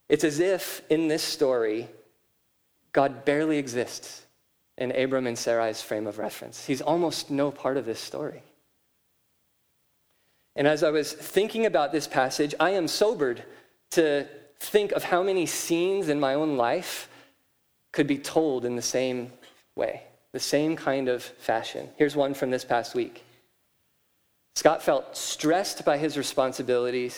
It's 0.09 0.25
as 0.25 0.39
if 0.39 0.81
in 0.89 1.07
this 1.07 1.23
story, 1.23 1.87
God 2.91 3.23
barely 3.23 3.57
exists 3.57 4.23
in 4.77 4.91
Abram 4.91 5.25
and 5.25 5.37
Sarai's 5.37 5.81
frame 5.81 6.05
of 6.05 6.19
reference. 6.19 6.65
He's 6.65 6.81
almost 6.81 7.31
no 7.31 7.49
part 7.49 7.77
of 7.77 7.85
this 7.85 7.99
story. 7.99 8.43
And 10.57 10.67
as 10.67 10.83
I 10.83 10.91
was 10.91 11.11
thinking 11.11 11.65
about 11.65 11.91
this 11.91 12.07
passage, 12.07 12.53
I 12.59 12.71
am 12.71 12.87
sobered 12.87 13.43
to 13.91 14.27
think 14.59 14.91
of 14.91 15.03
how 15.03 15.23
many 15.23 15.45
scenes 15.45 16.09
in 16.09 16.19
my 16.19 16.33
own 16.33 16.57
life 16.57 17.09
could 17.93 18.07
be 18.07 18.17
told 18.17 18.65
in 18.65 18.75
the 18.75 18.81
same 18.81 19.31
way 19.75 20.03
the 20.35 20.39
same 20.41 20.75
kind 20.75 21.07
of 21.07 21.23
fashion. 21.23 21.87
Here's 21.95 22.13
one 22.13 22.33
from 22.33 22.51
this 22.51 22.65
past 22.65 22.93
week. 22.93 23.23
Scott 24.57 24.83
felt 24.83 25.15
stressed 25.15 25.85
by 25.85 25.97
his 25.97 26.17
responsibilities. 26.17 27.17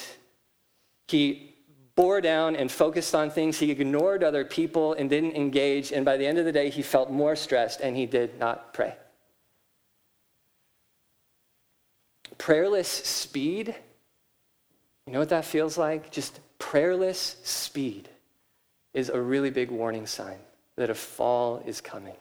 He 1.08 1.56
bore 1.96 2.22
down 2.22 2.56
and 2.56 2.72
focused 2.72 3.16
on 3.16 3.32
things. 3.32 3.58
He 3.58 3.72
ignored 3.72 4.24
other 4.24 4.46
people 4.46 4.94
and 4.94 5.10
didn't 5.10 5.36
engage. 5.36 5.92
And 5.92 6.06
by 6.06 6.18
the 6.18 6.28
end 6.28 6.38
of 6.38 6.46
the 6.46 6.52
day, 6.52 6.70
he 6.70 6.84
felt 6.84 7.10
more 7.10 7.36
stressed 7.36 7.82
and 7.82 7.98
he 7.98 8.06
did 8.06 8.38
not 8.38 8.72
pray. 8.72 8.96
Prayerless 12.38 12.88
speed, 12.88 13.74
you 15.08 15.14
know 15.14 15.18
what 15.18 15.30
that 15.30 15.46
feels 15.46 15.76
like? 15.76 16.12
Just 16.12 16.40
prayerless 16.60 17.38
speed 17.42 18.10
is 18.94 19.10
a 19.10 19.20
really 19.20 19.50
big 19.50 19.72
warning 19.72 20.06
sign 20.06 20.38
that 20.76 20.92
a 20.92 20.96
fall 20.96 21.64
is 21.66 21.82
coming. 21.82 22.14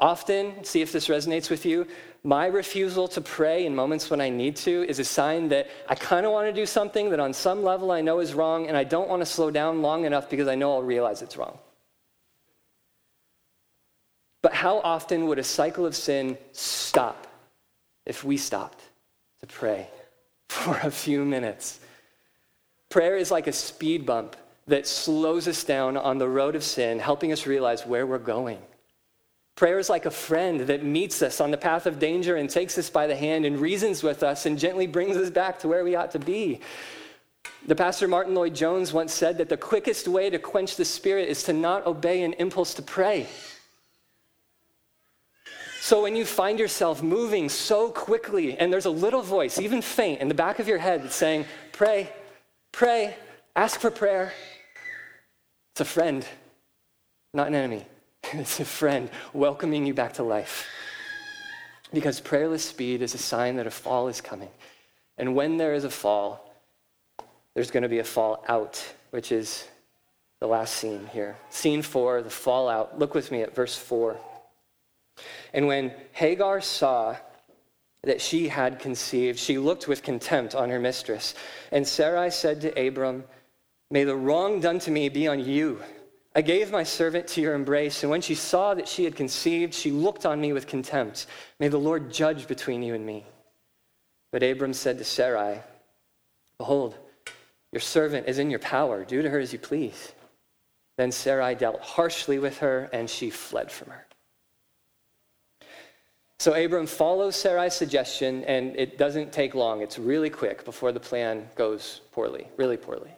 Often, 0.00 0.62
see 0.62 0.80
if 0.80 0.92
this 0.92 1.08
resonates 1.08 1.50
with 1.50 1.66
you, 1.66 1.86
my 2.22 2.46
refusal 2.46 3.08
to 3.08 3.20
pray 3.20 3.66
in 3.66 3.74
moments 3.74 4.10
when 4.10 4.20
I 4.20 4.28
need 4.28 4.54
to 4.56 4.88
is 4.88 5.00
a 5.00 5.04
sign 5.04 5.48
that 5.48 5.68
I 5.88 5.96
kind 5.96 6.24
of 6.24 6.30
want 6.30 6.46
to 6.46 6.52
do 6.52 6.66
something 6.66 7.10
that 7.10 7.18
on 7.18 7.32
some 7.32 7.64
level 7.64 7.90
I 7.90 8.00
know 8.00 8.20
is 8.20 8.32
wrong, 8.32 8.68
and 8.68 8.76
I 8.76 8.84
don't 8.84 9.08
want 9.08 9.22
to 9.22 9.26
slow 9.26 9.50
down 9.50 9.82
long 9.82 10.04
enough 10.04 10.30
because 10.30 10.46
I 10.46 10.54
know 10.54 10.72
I'll 10.72 10.82
realize 10.82 11.20
it's 11.20 11.36
wrong. 11.36 11.58
But 14.40 14.54
how 14.54 14.78
often 14.78 15.26
would 15.26 15.40
a 15.40 15.44
cycle 15.44 15.84
of 15.84 15.96
sin 15.96 16.38
stop 16.52 17.26
if 18.06 18.22
we 18.22 18.36
stopped 18.36 18.82
to 19.40 19.46
pray 19.48 19.88
for 20.48 20.78
a 20.78 20.92
few 20.92 21.24
minutes? 21.24 21.80
Prayer 22.88 23.16
is 23.16 23.32
like 23.32 23.48
a 23.48 23.52
speed 23.52 24.06
bump 24.06 24.36
that 24.68 24.86
slows 24.86 25.48
us 25.48 25.64
down 25.64 25.96
on 25.96 26.18
the 26.18 26.28
road 26.28 26.54
of 26.54 26.62
sin, 26.62 27.00
helping 27.00 27.32
us 27.32 27.46
realize 27.46 27.84
where 27.84 28.06
we're 28.06 28.18
going. 28.18 28.58
Prayer 29.58 29.80
is 29.80 29.90
like 29.90 30.06
a 30.06 30.10
friend 30.12 30.60
that 30.60 30.84
meets 30.84 31.20
us 31.20 31.40
on 31.40 31.50
the 31.50 31.56
path 31.56 31.86
of 31.86 31.98
danger 31.98 32.36
and 32.36 32.48
takes 32.48 32.78
us 32.78 32.88
by 32.88 33.08
the 33.08 33.16
hand 33.16 33.44
and 33.44 33.58
reasons 33.58 34.04
with 34.04 34.22
us 34.22 34.46
and 34.46 34.56
gently 34.56 34.86
brings 34.86 35.16
us 35.16 35.30
back 35.30 35.58
to 35.58 35.66
where 35.66 35.82
we 35.82 35.96
ought 35.96 36.12
to 36.12 36.20
be. 36.20 36.60
The 37.66 37.74
pastor 37.74 38.06
Martyn 38.06 38.36
Lloyd-Jones 38.36 38.92
once 38.92 39.12
said 39.12 39.36
that 39.38 39.48
the 39.48 39.56
quickest 39.56 40.06
way 40.06 40.30
to 40.30 40.38
quench 40.38 40.76
the 40.76 40.84
spirit 40.84 41.28
is 41.28 41.42
to 41.42 41.52
not 41.52 41.86
obey 41.88 42.22
an 42.22 42.34
impulse 42.34 42.72
to 42.74 42.82
pray. 42.82 43.26
So 45.80 46.04
when 46.04 46.14
you 46.14 46.24
find 46.24 46.60
yourself 46.60 47.02
moving 47.02 47.48
so 47.48 47.90
quickly 47.90 48.56
and 48.56 48.72
there's 48.72 48.86
a 48.86 48.90
little 48.90 49.22
voice, 49.22 49.58
even 49.58 49.82
faint, 49.82 50.20
in 50.20 50.28
the 50.28 50.34
back 50.34 50.60
of 50.60 50.68
your 50.68 50.78
head 50.78 51.02
that's 51.02 51.16
saying, 51.16 51.46
Pray, 51.72 52.12
pray, 52.70 53.16
ask 53.56 53.80
for 53.80 53.90
prayer, 53.90 54.32
it's 55.72 55.80
a 55.80 55.84
friend, 55.84 56.24
not 57.34 57.48
an 57.48 57.56
enemy. 57.56 57.84
It's 58.34 58.60
a 58.60 58.64
friend 58.64 59.10
welcoming 59.32 59.86
you 59.86 59.94
back 59.94 60.14
to 60.14 60.22
life. 60.22 60.66
Because 61.92 62.20
prayerless 62.20 62.64
speed 62.64 63.00
is 63.00 63.14
a 63.14 63.18
sign 63.18 63.56
that 63.56 63.66
a 63.66 63.70
fall 63.70 64.08
is 64.08 64.20
coming. 64.20 64.50
And 65.16 65.34
when 65.34 65.56
there 65.56 65.72
is 65.72 65.84
a 65.84 65.90
fall, 65.90 66.54
there's 67.54 67.70
going 67.70 67.84
to 67.84 67.88
be 67.88 68.00
a 68.00 68.04
fall 68.04 68.44
out, 68.46 68.84
which 69.10 69.32
is 69.32 69.66
the 70.40 70.46
last 70.46 70.74
scene 70.74 71.08
here. 71.12 71.36
Scene 71.48 71.80
four, 71.80 72.20
the 72.20 72.30
fallout. 72.30 72.98
Look 72.98 73.14
with 73.14 73.32
me 73.32 73.42
at 73.42 73.54
verse 73.54 73.74
four. 73.74 74.18
And 75.54 75.66
when 75.66 75.92
Hagar 76.12 76.60
saw 76.60 77.16
that 78.02 78.20
she 78.20 78.48
had 78.48 78.78
conceived, 78.78 79.38
she 79.38 79.58
looked 79.58 79.88
with 79.88 80.02
contempt 80.02 80.54
on 80.54 80.68
her 80.68 80.78
mistress. 80.78 81.34
And 81.72 81.88
Sarai 81.88 82.30
said 82.30 82.60
to 82.60 82.86
Abram, 82.86 83.24
May 83.90 84.04
the 84.04 84.14
wrong 84.14 84.60
done 84.60 84.78
to 84.80 84.90
me 84.90 85.08
be 85.08 85.26
on 85.26 85.40
you. 85.40 85.80
I 86.34 86.42
gave 86.42 86.70
my 86.70 86.82
servant 86.82 87.26
to 87.28 87.40
your 87.40 87.54
embrace, 87.54 88.02
and 88.02 88.10
when 88.10 88.20
she 88.20 88.34
saw 88.34 88.74
that 88.74 88.86
she 88.86 89.04
had 89.04 89.16
conceived, 89.16 89.74
she 89.74 89.90
looked 89.90 90.26
on 90.26 90.40
me 90.40 90.52
with 90.52 90.66
contempt. 90.66 91.26
May 91.58 91.68
the 91.68 91.78
Lord 91.78 92.12
judge 92.12 92.46
between 92.46 92.82
you 92.82 92.94
and 92.94 93.04
me. 93.04 93.26
But 94.30 94.42
Abram 94.42 94.74
said 94.74 94.98
to 94.98 95.04
Sarai, 95.04 95.60
Behold, 96.58 96.96
your 97.72 97.80
servant 97.80 98.28
is 98.28 98.38
in 98.38 98.50
your 98.50 98.58
power. 98.60 99.04
Do 99.04 99.22
to 99.22 99.30
her 99.30 99.38
as 99.38 99.52
you 99.52 99.58
please. 99.58 100.12
Then 100.96 101.12
Sarai 101.12 101.54
dealt 101.54 101.80
harshly 101.80 102.38
with 102.38 102.58
her, 102.58 102.88
and 102.92 103.08
she 103.08 103.30
fled 103.30 103.70
from 103.70 103.90
her. 103.90 104.06
So 106.40 106.54
Abram 106.54 106.86
follows 106.86 107.34
Sarai's 107.34 107.74
suggestion, 107.74 108.44
and 108.44 108.76
it 108.76 108.96
doesn't 108.96 109.32
take 109.32 109.54
long. 109.54 109.82
It's 109.82 109.98
really 109.98 110.30
quick 110.30 110.64
before 110.64 110.92
the 110.92 111.00
plan 111.00 111.48
goes 111.56 112.00
poorly, 112.12 112.46
really 112.56 112.76
poorly. 112.76 113.10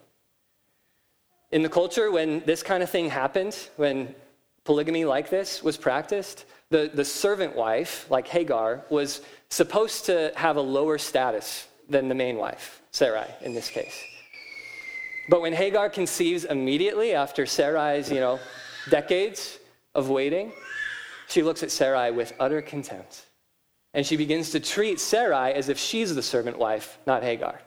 In 1.52 1.62
the 1.62 1.68
culture, 1.68 2.10
when 2.10 2.40
this 2.46 2.62
kind 2.62 2.82
of 2.82 2.90
thing 2.90 3.10
happened, 3.10 3.56
when 3.76 4.14
polygamy 4.64 5.04
like 5.04 5.30
this 5.30 5.62
was 5.62 5.76
practiced, 5.76 6.44
the, 6.70 6.90
the 6.92 7.04
servant 7.04 7.56
wife, 7.56 8.08
like 8.08 8.28
Hagar, 8.28 8.84
was 8.88 9.20
supposed 9.48 10.06
to 10.06 10.32
have 10.36 10.56
a 10.56 10.60
lower 10.60 10.98
status 10.98 11.66
than 11.88 12.08
the 12.08 12.14
main 12.14 12.36
wife, 12.36 12.80
Sarai 12.92 13.26
in 13.42 13.52
this 13.52 13.68
case. 13.68 14.00
But 15.28 15.40
when 15.40 15.52
Hagar 15.52 15.90
conceives 15.90 16.44
immediately 16.44 17.14
after 17.14 17.46
Sarai's, 17.46 18.10
you 18.10 18.20
know, 18.20 18.38
decades 18.88 19.58
of 19.94 20.08
waiting, 20.08 20.52
she 21.28 21.42
looks 21.42 21.62
at 21.62 21.70
Sarai 21.70 22.12
with 22.12 22.32
utter 22.38 22.62
contempt. 22.62 23.26
And 23.92 24.06
she 24.06 24.16
begins 24.16 24.50
to 24.50 24.60
treat 24.60 25.00
Sarai 25.00 25.52
as 25.52 25.68
if 25.68 25.78
she's 25.78 26.14
the 26.14 26.22
servant 26.22 26.58
wife, 26.58 26.98
not 27.06 27.24
Hagar. 27.24 27.60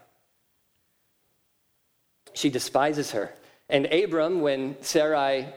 She 2.33 2.49
despises 2.49 3.11
her. 3.11 3.31
And 3.73 3.88
Abram, 3.88 4.41
when 4.41 4.77
Sarai 4.81 5.47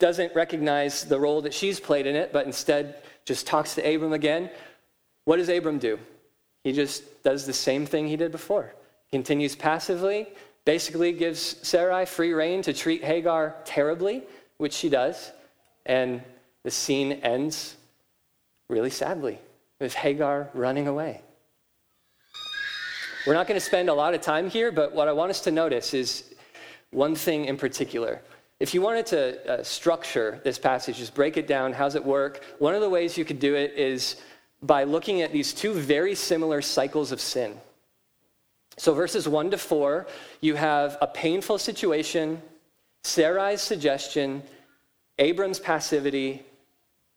doesn't 0.00 0.34
recognize 0.34 1.04
the 1.04 1.20
role 1.20 1.40
that 1.42 1.54
she's 1.54 1.78
played 1.78 2.04
in 2.04 2.16
it, 2.16 2.32
but 2.32 2.46
instead 2.46 2.96
just 3.24 3.46
talks 3.46 3.76
to 3.76 3.94
Abram 3.94 4.12
again, 4.12 4.50
what 5.24 5.36
does 5.36 5.48
Abram 5.48 5.78
do? 5.78 5.98
He 6.64 6.72
just 6.72 7.22
does 7.22 7.46
the 7.46 7.52
same 7.52 7.86
thing 7.86 8.08
he 8.08 8.16
did 8.16 8.32
before. 8.32 8.74
Continues 9.12 9.54
passively, 9.54 10.26
basically 10.64 11.12
gives 11.12 11.56
Sarai 11.66 12.06
free 12.06 12.32
rein 12.32 12.60
to 12.62 12.72
treat 12.72 13.04
Hagar 13.04 13.54
terribly, 13.64 14.24
which 14.56 14.72
she 14.72 14.88
does. 14.88 15.30
And 15.86 16.22
the 16.64 16.72
scene 16.72 17.12
ends 17.12 17.76
really 18.68 18.90
sadly 18.90 19.38
with 19.80 19.94
Hagar 19.94 20.50
running 20.54 20.88
away. 20.88 21.20
We're 23.28 23.34
not 23.34 23.46
going 23.46 23.60
to 23.60 23.64
spend 23.64 23.88
a 23.88 23.94
lot 23.94 24.12
of 24.12 24.22
time 24.22 24.50
here, 24.50 24.72
but 24.72 24.92
what 24.92 25.06
I 25.06 25.12
want 25.12 25.30
us 25.30 25.42
to 25.42 25.52
notice 25.52 25.94
is 25.94 26.33
one 26.94 27.14
thing 27.14 27.46
in 27.46 27.56
particular. 27.56 28.20
If 28.60 28.72
you 28.72 28.80
wanted 28.80 29.06
to 29.06 29.52
uh, 29.52 29.62
structure 29.62 30.40
this 30.44 30.58
passage, 30.58 30.98
just 30.98 31.14
break 31.14 31.36
it 31.36 31.46
down, 31.46 31.72
how's 31.72 31.96
it 31.96 32.04
work? 32.04 32.42
One 32.58 32.74
of 32.74 32.80
the 32.80 32.88
ways 32.88 33.18
you 33.18 33.24
could 33.24 33.40
do 33.40 33.54
it 33.54 33.72
is 33.76 34.16
by 34.62 34.84
looking 34.84 35.20
at 35.20 35.32
these 35.32 35.52
two 35.52 35.74
very 35.74 36.14
similar 36.14 36.62
cycles 36.62 37.12
of 37.12 37.20
sin. 37.20 37.58
So, 38.76 38.94
verses 38.94 39.28
1 39.28 39.50
to 39.50 39.58
4, 39.58 40.06
you 40.40 40.54
have 40.54 40.96
a 41.00 41.06
painful 41.06 41.58
situation, 41.58 42.40
Sarai's 43.04 43.60
suggestion, 43.60 44.42
Abram's 45.18 45.60
passivity, 45.60 46.42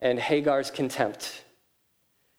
and 0.02 0.20
Hagar's 0.20 0.70
contempt. 0.70 1.44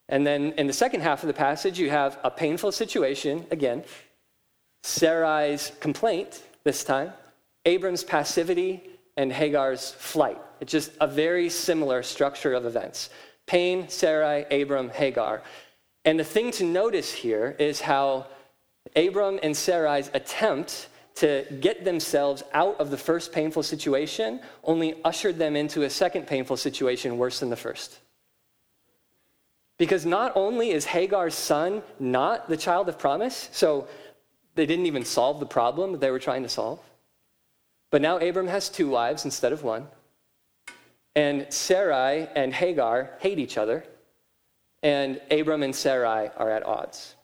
And 0.08 0.26
then 0.26 0.52
in 0.52 0.66
the 0.66 0.72
second 0.72 1.00
half 1.00 1.22
of 1.22 1.26
the 1.26 1.34
passage, 1.34 1.78
you 1.78 1.90
have 1.90 2.18
a 2.22 2.30
painful 2.30 2.72
situation, 2.72 3.46
again, 3.50 3.84
Sarai's 4.82 5.72
complaint 5.80 6.42
this 6.64 6.84
time, 6.84 7.12
Abram's 7.68 8.02
passivity, 8.02 8.82
and 9.18 9.30
Hagar's 9.30 9.90
flight. 9.90 10.38
It's 10.60 10.72
just 10.72 10.90
a 11.00 11.06
very 11.06 11.50
similar 11.50 12.02
structure 12.02 12.54
of 12.54 12.64
events 12.64 13.10
pain, 13.46 13.88
Sarai, 13.88 14.44
Abram, 14.50 14.90
Hagar. 14.90 15.42
And 16.04 16.18
the 16.20 16.24
thing 16.24 16.50
to 16.52 16.64
notice 16.64 17.12
here 17.12 17.56
is 17.58 17.80
how 17.80 18.26
Abram 18.94 19.40
and 19.42 19.56
Sarai's 19.56 20.10
attempt 20.12 20.88
to 21.16 21.46
get 21.60 21.84
themselves 21.84 22.42
out 22.52 22.78
of 22.78 22.90
the 22.90 22.96
first 22.96 23.32
painful 23.32 23.62
situation 23.62 24.40
only 24.64 24.94
ushered 25.02 25.38
them 25.38 25.56
into 25.56 25.82
a 25.82 25.90
second 25.90 26.26
painful 26.26 26.56
situation 26.56 27.18
worse 27.18 27.40
than 27.40 27.50
the 27.50 27.56
first. 27.56 27.98
Because 29.78 30.04
not 30.04 30.32
only 30.36 30.70
is 30.70 30.84
Hagar's 30.84 31.34
son 31.34 31.82
not 31.98 32.48
the 32.48 32.56
child 32.56 32.88
of 32.88 32.98
promise, 32.98 33.48
so 33.52 33.88
they 34.54 34.66
didn't 34.66 34.86
even 34.86 35.04
solve 35.04 35.40
the 35.40 35.46
problem 35.46 35.92
that 35.92 36.00
they 36.00 36.10
were 36.10 36.18
trying 36.18 36.42
to 36.42 36.48
solve, 36.48 36.80
but 37.90 38.02
now 38.02 38.18
Abram 38.18 38.48
has 38.48 38.68
two 38.68 38.88
wives 38.88 39.24
instead 39.24 39.52
of 39.52 39.62
one. 39.62 39.86
And 41.14 41.52
Sarai 41.52 42.28
and 42.34 42.52
Hagar 42.52 43.10
hate 43.20 43.38
each 43.38 43.58
other, 43.58 43.84
and 44.82 45.20
Abram 45.30 45.62
and 45.62 45.74
Sarai 45.74 46.30
are 46.36 46.50
at 46.50 46.64
odds. 46.64 47.16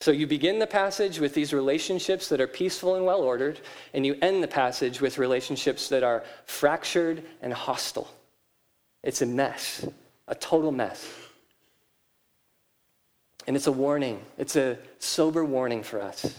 So 0.00 0.12
you 0.12 0.26
begin 0.26 0.58
the 0.58 0.66
passage 0.66 1.18
with 1.20 1.34
these 1.34 1.52
relationships 1.52 2.28
that 2.30 2.40
are 2.40 2.46
peaceful 2.46 2.94
and 2.94 3.04
well 3.04 3.20
ordered, 3.20 3.60
and 3.92 4.06
you 4.06 4.16
end 4.22 4.42
the 4.42 4.48
passage 4.48 5.00
with 5.00 5.18
relationships 5.18 5.88
that 5.90 6.02
are 6.02 6.24
fractured 6.46 7.22
and 7.42 7.52
hostile. 7.52 8.08
It's 9.02 9.20
a 9.20 9.26
mess, 9.26 9.86
a 10.26 10.34
total 10.34 10.72
mess. 10.72 11.06
And 13.46 13.56
it's 13.56 13.66
a 13.66 13.72
warning, 13.72 14.22
it's 14.38 14.56
a 14.56 14.78
sober 15.00 15.44
warning 15.44 15.82
for 15.82 16.00
us. 16.00 16.34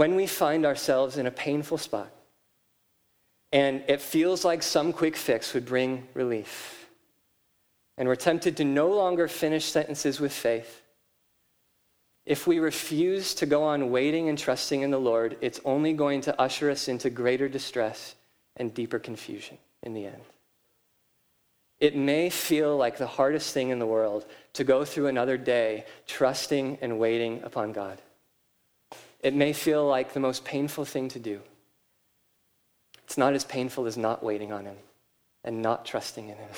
When 0.00 0.14
we 0.14 0.26
find 0.26 0.64
ourselves 0.64 1.18
in 1.18 1.26
a 1.26 1.30
painful 1.30 1.76
spot, 1.76 2.10
and 3.52 3.84
it 3.86 4.00
feels 4.00 4.46
like 4.46 4.62
some 4.62 4.94
quick 4.94 5.14
fix 5.14 5.52
would 5.52 5.66
bring 5.66 6.08
relief, 6.14 6.88
and 7.98 8.08
we're 8.08 8.16
tempted 8.16 8.56
to 8.56 8.64
no 8.64 8.88
longer 8.88 9.28
finish 9.28 9.66
sentences 9.66 10.18
with 10.18 10.32
faith, 10.32 10.80
if 12.24 12.46
we 12.46 12.60
refuse 12.60 13.34
to 13.34 13.44
go 13.44 13.62
on 13.62 13.90
waiting 13.90 14.30
and 14.30 14.38
trusting 14.38 14.80
in 14.80 14.90
the 14.90 14.98
Lord, 14.98 15.36
it's 15.42 15.60
only 15.66 15.92
going 15.92 16.22
to 16.22 16.40
usher 16.40 16.70
us 16.70 16.88
into 16.88 17.10
greater 17.10 17.46
distress 17.46 18.14
and 18.56 18.72
deeper 18.72 18.98
confusion 18.98 19.58
in 19.82 19.92
the 19.92 20.06
end. 20.06 20.24
It 21.78 21.94
may 21.94 22.30
feel 22.30 22.74
like 22.74 22.96
the 22.96 23.06
hardest 23.06 23.52
thing 23.52 23.68
in 23.68 23.78
the 23.78 23.84
world 23.86 24.24
to 24.54 24.64
go 24.64 24.86
through 24.86 25.08
another 25.08 25.36
day 25.36 25.84
trusting 26.06 26.78
and 26.80 26.98
waiting 26.98 27.42
upon 27.42 27.72
God. 27.72 28.00
It 29.22 29.34
may 29.34 29.52
feel 29.52 29.86
like 29.86 30.12
the 30.12 30.20
most 30.20 30.44
painful 30.44 30.84
thing 30.84 31.08
to 31.10 31.18
do. 31.18 31.40
It's 33.04 33.18
not 33.18 33.34
as 33.34 33.44
painful 33.44 33.86
as 33.86 33.96
not 33.96 34.22
waiting 34.22 34.52
on 34.52 34.64
Him 34.64 34.76
and 35.44 35.60
not 35.62 35.84
trusting 35.84 36.28
in 36.28 36.36
Him. 36.36 36.50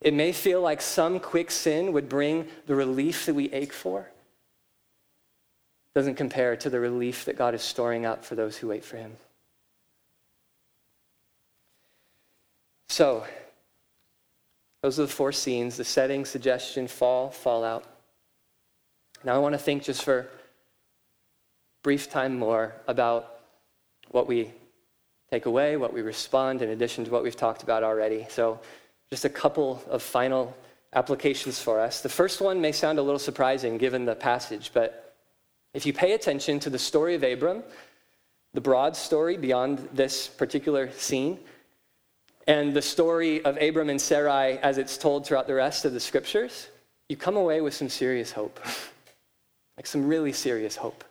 It 0.00 0.14
may 0.14 0.32
feel 0.32 0.60
like 0.60 0.82
some 0.82 1.18
quick 1.18 1.50
sin 1.50 1.92
would 1.92 2.08
bring 2.08 2.46
the 2.66 2.74
relief 2.74 3.26
that 3.26 3.34
we 3.34 3.50
ache 3.52 3.72
for 3.72 4.10
doesn't 5.94 6.16
compare 6.16 6.56
to 6.56 6.68
the 6.68 6.80
relief 6.80 7.24
that 7.24 7.38
God 7.38 7.54
is 7.54 7.62
storing 7.62 8.04
up 8.04 8.24
for 8.24 8.34
those 8.34 8.56
who 8.56 8.68
wait 8.68 8.84
for 8.84 8.96
Him. 8.96 9.16
So, 12.88 13.24
those 14.82 14.98
are 14.98 15.02
the 15.02 15.08
four 15.08 15.32
scenes 15.32 15.76
the 15.76 15.84
setting, 15.84 16.24
suggestion, 16.24 16.88
fall, 16.88 17.30
fallout. 17.30 17.84
Now, 19.24 19.34
I 19.34 19.38
want 19.38 19.54
to 19.54 19.58
think 19.58 19.82
just 19.82 20.02
for 20.02 20.28
brief 21.84 22.10
time 22.10 22.36
more 22.36 22.74
about 22.88 23.40
what 24.10 24.26
we 24.26 24.50
take 25.30 25.44
away, 25.46 25.76
what 25.76 25.92
we 25.92 26.00
respond, 26.00 26.62
in 26.62 26.70
addition 26.70 27.04
to 27.04 27.10
what 27.10 27.22
we've 27.22 27.36
talked 27.36 27.62
about 27.62 27.84
already. 27.84 28.26
So, 28.30 28.58
just 29.10 29.26
a 29.26 29.28
couple 29.28 29.82
of 29.88 30.02
final 30.02 30.56
applications 30.94 31.60
for 31.60 31.78
us. 31.78 32.00
The 32.00 32.08
first 32.08 32.40
one 32.40 32.60
may 32.60 32.72
sound 32.72 32.98
a 32.98 33.02
little 33.02 33.18
surprising 33.18 33.76
given 33.76 34.06
the 34.06 34.14
passage, 34.14 34.70
but 34.72 35.14
if 35.74 35.84
you 35.84 35.92
pay 35.92 36.12
attention 36.12 36.58
to 36.60 36.70
the 36.70 36.78
story 36.78 37.14
of 37.14 37.22
Abram, 37.22 37.62
the 38.54 38.62
broad 38.62 38.96
story 38.96 39.36
beyond 39.36 39.86
this 39.92 40.26
particular 40.26 40.90
scene, 40.92 41.38
and 42.46 42.72
the 42.72 42.82
story 42.82 43.44
of 43.44 43.60
Abram 43.60 43.90
and 43.90 44.00
Sarai 44.00 44.58
as 44.58 44.78
it's 44.78 44.96
told 44.96 45.26
throughout 45.26 45.46
the 45.46 45.54
rest 45.54 45.84
of 45.84 45.92
the 45.92 46.00
scriptures, 46.00 46.68
you 47.10 47.16
come 47.16 47.36
away 47.36 47.60
with 47.60 47.74
some 47.74 47.90
serious 47.90 48.32
hope. 48.32 48.58
like 49.76 49.86
some 49.86 50.06
really 50.06 50.32
serious 50.32 50.76
hope. 50.76 51.04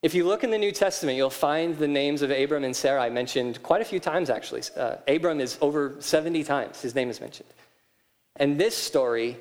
If 0.00 0.14
you 0.14 0.24
look 0.24 0.44
in 0.44 0.50
the 0.50 0.58
New 0.58 0.70
Testament, 0.70 1.16
you'll 1.16 1.28
find 1.28 1.76
the 1.76 1.88
names 1.88 2.22
of 2.22 2.30
Abram 2.30 2.62
and 2.62 2.74
Sarai 2.74 3.10
mentioned 3.10 3.62
quite 3.64 3.82
a 3.82 3.84
few 3.84 3.98
times, 3.98 4.30
actually. 4.30 4.62
Uh, 4.76 4.96
Abram 5.08 5.40
is 5.40 5.58
over 5.60 5.96
70 5.98 6.44
times, 6.44 6.80
his 6.80 6.94
name 6.94 7.10
is 7.10 7.20
mentioned. 7.20 7.48
And 8.36 8.60
this 8.60 8.76
story 8.76 9.38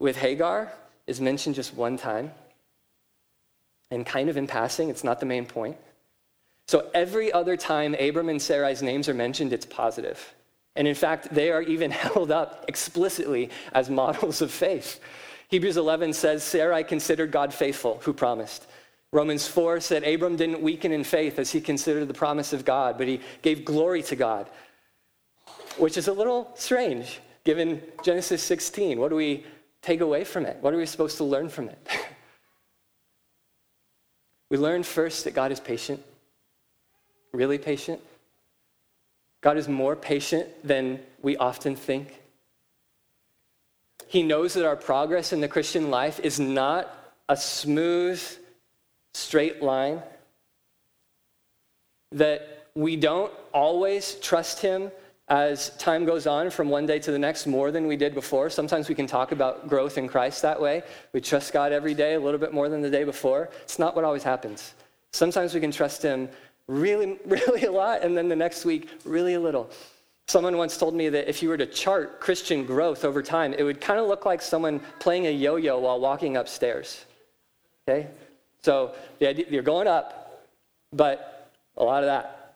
with 0.00 0.16
Hagar 0.16 0.72
is 1.06 1.20
mentioned 1.20 1.54
just 1.54 1.74
one 1.74 1.96
time 1.96 2.32
and 3.92 4.04
kind 4.04 4.28
of 4.28 4.36
in 4.36 4.48
passing, 4.48 4.88
it's 4.88 5.04
not 5.04 5.20
the 5.20 5.26
main 5.26 5.46
point. 5.46 5.76
So 6.66 6.90
every 6.92 7.32
other 7.32 7.56
time 7.56 7.94
Abram 7.94 8.28
and 8.28 8.42
Sarai's 8.42 8.82
names 8.82 9.08
are 9.08 9.14
mentioned, 9.14 9.52
it's 9.52 9.66
positive. 9.66 10.34
And 10.74 10.88
in 10.88 10.94
fact, 10.96 11.32
they 11.32 11.52
are 11.52 11.62
even 11.62 11.90
held 11.92 12.32
up 12.32 12.64
explicitly 12.66 13.50
as 13.72 13.88
models 13.88 14.42
of 14.42 14.50
faith. 14.50 14.98
Hebrews 15.48 15.76
11 15.76 16.14
says, 16.14 16.42
Sarai 16.42 16.82
considered 16.82 17.30
God 17.30 17.54
faithful, 17.54 18.00
who 18.02 18.12
promised. 18.12 18.66
Romans 19.14 19.46
4 19.46 19.78
said 19.78 20.02
Abram 20.02 20.34
didn't 20.34 20.60
weaken 20.60 20.90
in 20.90 21.04
faith 21.04 21.38
as 21.38 21.52
he 21.52 21.60
considered 21.60 22.08
the 22.08 22.14
promise 22.14 22.52
of 22.52 22.64
God, 22.64 22.98
but 22.98 23.06
he 23.06 23.20
gave 23.42 23.64
glory 23.64 24.02
to 24.02 24.16
God, 24.16 24.50
which 25.78 25.96
is 25.96 26.08
a 26.08 26.12
little 26.12 26.50
strange 26.56 27.20
given 27.44 27.80
Genesis 28.02 28.42
16. 28.42 28.98
What 28.98 29.10
do 29.10 29.14
we 29.14 29.46
take 29.82 30.00
away 30.00 30.24
from 30.24 30.44
it? 30.44 30.56
What 30.60 30.74
are 30.74 30.78
we 30.78 30.84
supposed 30.84 31.16
to 31.18 31.24
learn 31.24 31.48
from 31.48 31.68
it? 31.68 31.88
we 34.50 34.56
learn 34.56 34.82
first 34.82 35.22
that 35.24 35.30
God 35.32 35.52
is 35.52 35.60
patient, 35.60 36.02
really 37.32 37.58
patient. 37.58 38.00
God 39.42 39.58
is 39.58 39.68
more 39.68 39.94
patient 39.94 40.48
than 40.66 40.98
we 41.22 41.36
often 41.36 41.76
think. 41.76 42.20
He 44.08 44.24
knows 44.24 44.54
that 44.54 44.66
our 44.66 44.74
progress 44.74 45.32
in 45.32 45.40
the 45.40 45.46
Christian 45.46 45.88
life 45.88 46.18
is 46.18 46.40
not 46.40 47.14
a 47.28 47.36
smooth, 47.36 48.20
straight 49.14 49.62
line, 49.62 50.02
that 52.12 52.66
we 52.74 52.96
don't 52.96 53.32
always 53.52 54.16
trust 54.16 54.60
Him 54.60 54.90
as 55.28 55.70
time 55.78 56.04
goes 56.04 56.26
on 56.26 56.50
from 56.50 56.68
one 56.68 56.84
day 56.84 56.98
to 56.98 57.10
the 57.10 57.18
next 57.18 57.46
more 57.46 57.70
than 57.70 57.86
we 57.86 57.96
did 57.96 58.14
before. 58.14 58.50
Sometimes 58.50 58.88
we 58.88 58.94
can 58.94 59.06
talk 59.06 59.32
about 59.32 59.68
growth 59.68 59.96
in 59.96 60.06
Christ 60.06 60.42
that 60.42 60.60
way. 60.60 60.82
We 61.12 61.20
trust 61.20 61.52
God 61.52 61.72
every 61.72 61.94
day 61.94 62.14
a 62.14 62.20
little 62.20 62.38
bit 62.38 62.52
more 62.52 62.68
than 62.68 62.82
the 62.82 62.90
day 62.90 63.04
before. 63.04 63.48
It's 63.62 63.78
not 63.78 63.96
what 63.96 64.04
always 64.04 64.22
happens. 64.22 64.74
Sometimes 65.12 65.54
we 65.54 65.60
can 65.60 65.70
trust 65.70 66.02
Him 66.02 66.28
really, 66.66 67.18
really 67.26 67.64
a 67.64 67.72
lot, 67.72 68.02
and 68.02 68.16
then 68.16 68.28
the 68.28 68.36
next 68.36 68.64
week, 68.64 68.90
really 69.04 69.34
a 69.34 69.40
little. 69.40 69.70
Someone 70.26 70.56
once 70.56 70.76
told 70.76 70.94
me 70.94 71.08
that 71.10 71.28
if 71.28 71.42
you 71.42 71.48
were 71.48 71.58
to 71.58 71.66
chart 71.66 72.20
Christian 72.20 72.64
growth 72.64 73.04
over 73.04 73.22
time, 73.22 73.54
it 73.54 73.62
would 73.62 73.80
kind 73.80 74.00
of 74.00 74.08
look 74.08 74.24
like 74.24 74.40
someone 74.40 74.80
playing 74.98 75.26
a 75.26 75.30
yo 75.30 75.56
yo 75.56 75.78
while 75.78 76.00
walking 76.00 76.36
upstairs. 76.36 77.04
Okay? 77.86 78.08
So 78.64 78.94
the 79.18 79.28
idea, 79.28 79.44
you're 79.50 79.62
going 79.62 79.86
up, 79.86 80.46
but 80.90 81.50
a 81.76 81.84
lot 81.84 82.02
of 82.02 82.06
that. 82.06 82.54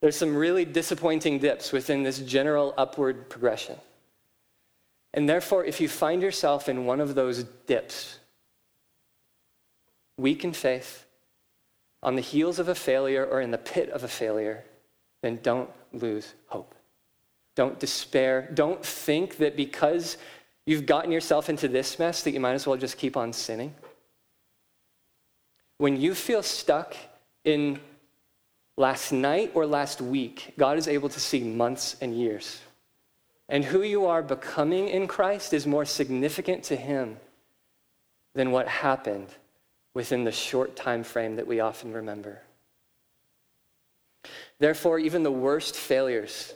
There's 0.00 0.14
some 0.14 0.36
really 0.36 0.64
disappointing 0.64 1.40
dips 1.40 1.72
within 1.72 2.04
this 2.04 2.20
general 2.20 2.72
upward 2.78 3.28
progression. 3.28 3.74
And 5.14 5.28
therefore, 5.28 5.64
if 5.64 5.80
you 5.80 5.88
find 5.88 6.22
yourself 6.22 6.68
in 6.68 6.84
one 6.84 7.00
of 7.00 7.16
those 7.16 7.42
dips, 7.66 8.20
weak 10.16 10.44
in 10.44 10.52
faith, 10.52 11.06
on 12.04 12.14
the 12.14 12.22
heels 12.22 12.60
of 12.60 12.68
a 12.68 12.74
failure 12.76 13.26
or 13.26 13.40
in 13.40 13.50
the 13.50 13.58
pit 13.58 13.90
of 13.90 14.04
a 14.04 14.08
failure, 14.08 14.62
then 15.22 15.40
don't 15.42 15.70
lose 15.92 16.34
hope. 16.46 16.72
Don't 17.56 17.80
despair. 17.80 18.48
Don't 18.54 18.84
think 18.84 19.38
that 19.38 19.56
because 19.56 20.18
you've 20.66 20.86
gotten 20.86 21.10
yourself 21.10 21.48
into 21.48 21.66
this 21.66 21.98
mess 21.98 22.22
that 22.22 22.30
you 22.30 22.38
might 22.38 22.54
as 22.54 22.64
well 22.64 22.76
just 22.76 22.96
keep 22.96 23.16
on 23.16 23.32
sinning. 23.32 23.74
When 25.78 26.00
you 26.00 26.14
feel 26.14 26.42
stuck 26.42 26.96
in 27.44 27.78
last 28.76 29.12
night 29.12 29.52
or 29.54 29.66
last 29.66 30.00
week, 30.00 30.54
God 30.58 30.78
is 30.78 30.88
able 30.88 31.08
to 31.10 31.20
see 31.20 31.40
months 31.40 31.96
and 32.00 32.16
years. 32.16 32.60
And 33.48 33.64
who 33.64 33.82
you 33.82 34.06
are 34.06 34.22
becoming 34.22 34.88
in 34.88 35.06
Christ 35.06 35.52
is 35.52 35.66
more 35.66 35.84
significant 35.84 36.64
to 36.64 36.76
Him 36.76 37.18
than 38.34 38.50
what 38.50 38.68
happened 38.68 39.28
within 39.94 40.24
the 40.24 40.32
short 40.32 40.76
time 40.76 41.04
frame 41.04 41.36
that 41.36 41.46
we 41.46 41.60
often 41.60 41.92
remember. 41.92 42.42
Therefore, 44.58 44.98
even 44.98 45.22
the 45.22 45.30
worst 45.30 45.76
failures, 45.76 46.54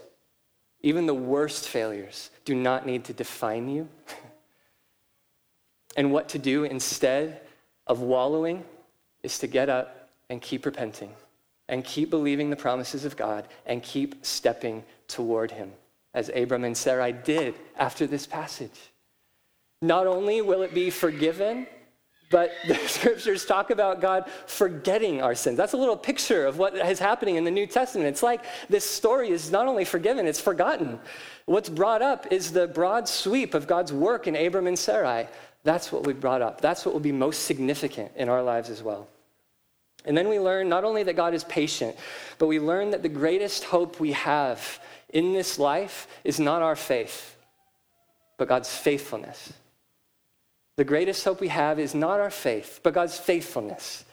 even 0.81 1.07
the 1.07 1.15
worst 1.15 1.69
failures, 1.69 2.31
do 2.45 2.55
not 2.55 2.87
need 2.87 3.05
to 3.05 3.13
define 3.13 3.69
you. 3.69 3.89
and 5.97 6.13
what 6.13 6.31
to 6.31 6.39
do 6.39 6.65
instead 6.65 7.41
of 7.87 8.01
wallowing 8.01 8.65
is 9.23 9.39
to 9.39 9.47
get 9.47 9.69
up 9.69 10.09
and 10.29 10.41
keep 10.41 10.65
repenting 10.67 11.13
and 11.69 11.85
keep 11.85 12.11
believing 12.11 12.51
the 12.51 12.57
promises 12.57 13.05
of 13.05 13.17
God 13.17 13.47
and 13.65 13.83
keep 13.83 14.25
stepping 14.25 14.85
toward 15.09 15.51
Him, 15.53 15.73
as 16.15 16.31
Abram 16.35 16.65
and 16.65 16.77
Sarai 16.77 17.13
did 17.13 17.55
after 17.79 18.07
this 18.07 18.27
passage. 18.27 18.91
Not 19.81 20.07
only 20.07 20.43
will 20.43 20.63
it 20.63 20.75
be 20.75 20.91
forgiven, 20.91 21.67
but 22.31 22.53
the 22.69 22.75
scriptures 22.87 23.45
talk 23.45 23.71
about 23.71 24.01
God 24.01 24.31
forgetting 24.47 25.21
our 25.23 25.35
sins. 25.35 25.57
That's 25.57 25.73
a 25.73 25.77
little 25.77 25.97
picture 25.97 26.47
of 26.47 26.59
what 26.59 26.75
is 26.75 26.99
happening 26.99 27.37
in 27.37 27.45
the 27.45 27.51
New 27.51 27.67
Testament. 27.67 28.09
It's 28.09 28.23
like 28.23 28.45
this 28.69 28.89
story 28.89 29.31
is 29.31 29.51
not 29.51 29.67
only 29.67 29.85
forgiven, 29.85 30.27
it's 30.27 30.41
forgotten. 30.41 30.99
What's 31.47 31.69
brought 31.69 32.03
up 32.03 32.33
is 32.33 32.53
the 32.53 32.69
broad 32.69 33.09
sweep 33.09 33.55
of 33.55 33.67
God's 33.67 33.93
work 33.93 34.27
in 34.27 34.37
Abram 34.37 34.67
and 34.67 34.79
Sarai. 34.79 35.29
That's 35.63 35.93
what 35.93 36.07
we 36.07 36.13
brought 36.13 36.43
up. 36.43 36.61
That's 36.61 36.85
what 36.85 36.93
will 36.93 37.01
be 37.01 37.13
most 37.13 37.45
significant 37.45 38.13
in 38.17 38.29
our 38.29 38.43
lives 38.43 38.71
as 38.71 38.83
well. 38.83 39.09
And 40.05 40.17
then 40.17 40.29
we 40.29 40.39
learn 40.39 40.69
not 40.69 40.85
only 40.85 41.03
that 41.03 41.17
God 41.17 41.35
is 41.35 41.45
patient, 41.45 41.97
but 42.39 42.47
we 42.47 42.59
learn 42.59 42.91
that 42.91 43.03
the 43.03 43.09
greatest 43.09 43.65
hope 43.65 44.01
we 44.01 44.13
have 44.13 44.81
in 45.11 45.35
this 45.35 45.59
life 45.59 46.07
is 46.25 46.41
not 46.41 46.63
our 46.63 46.77
faith, 46.77 47.37
but 48.39 48.49
God's 48.49 48.75
faithfulness. 48.75 49.53
The 50.77 50.85
greatest 50.85 51.25
hope 51.25 51.41
we 51.41 51.49
have 51.49 51.79
is 51.79 51.95
not 51.95 52.21
our 52.21 52.31
faith, 52.31 52.81
but 52.83 52.95
God's 52.95 53.19
faithfulness. 53.19 54.05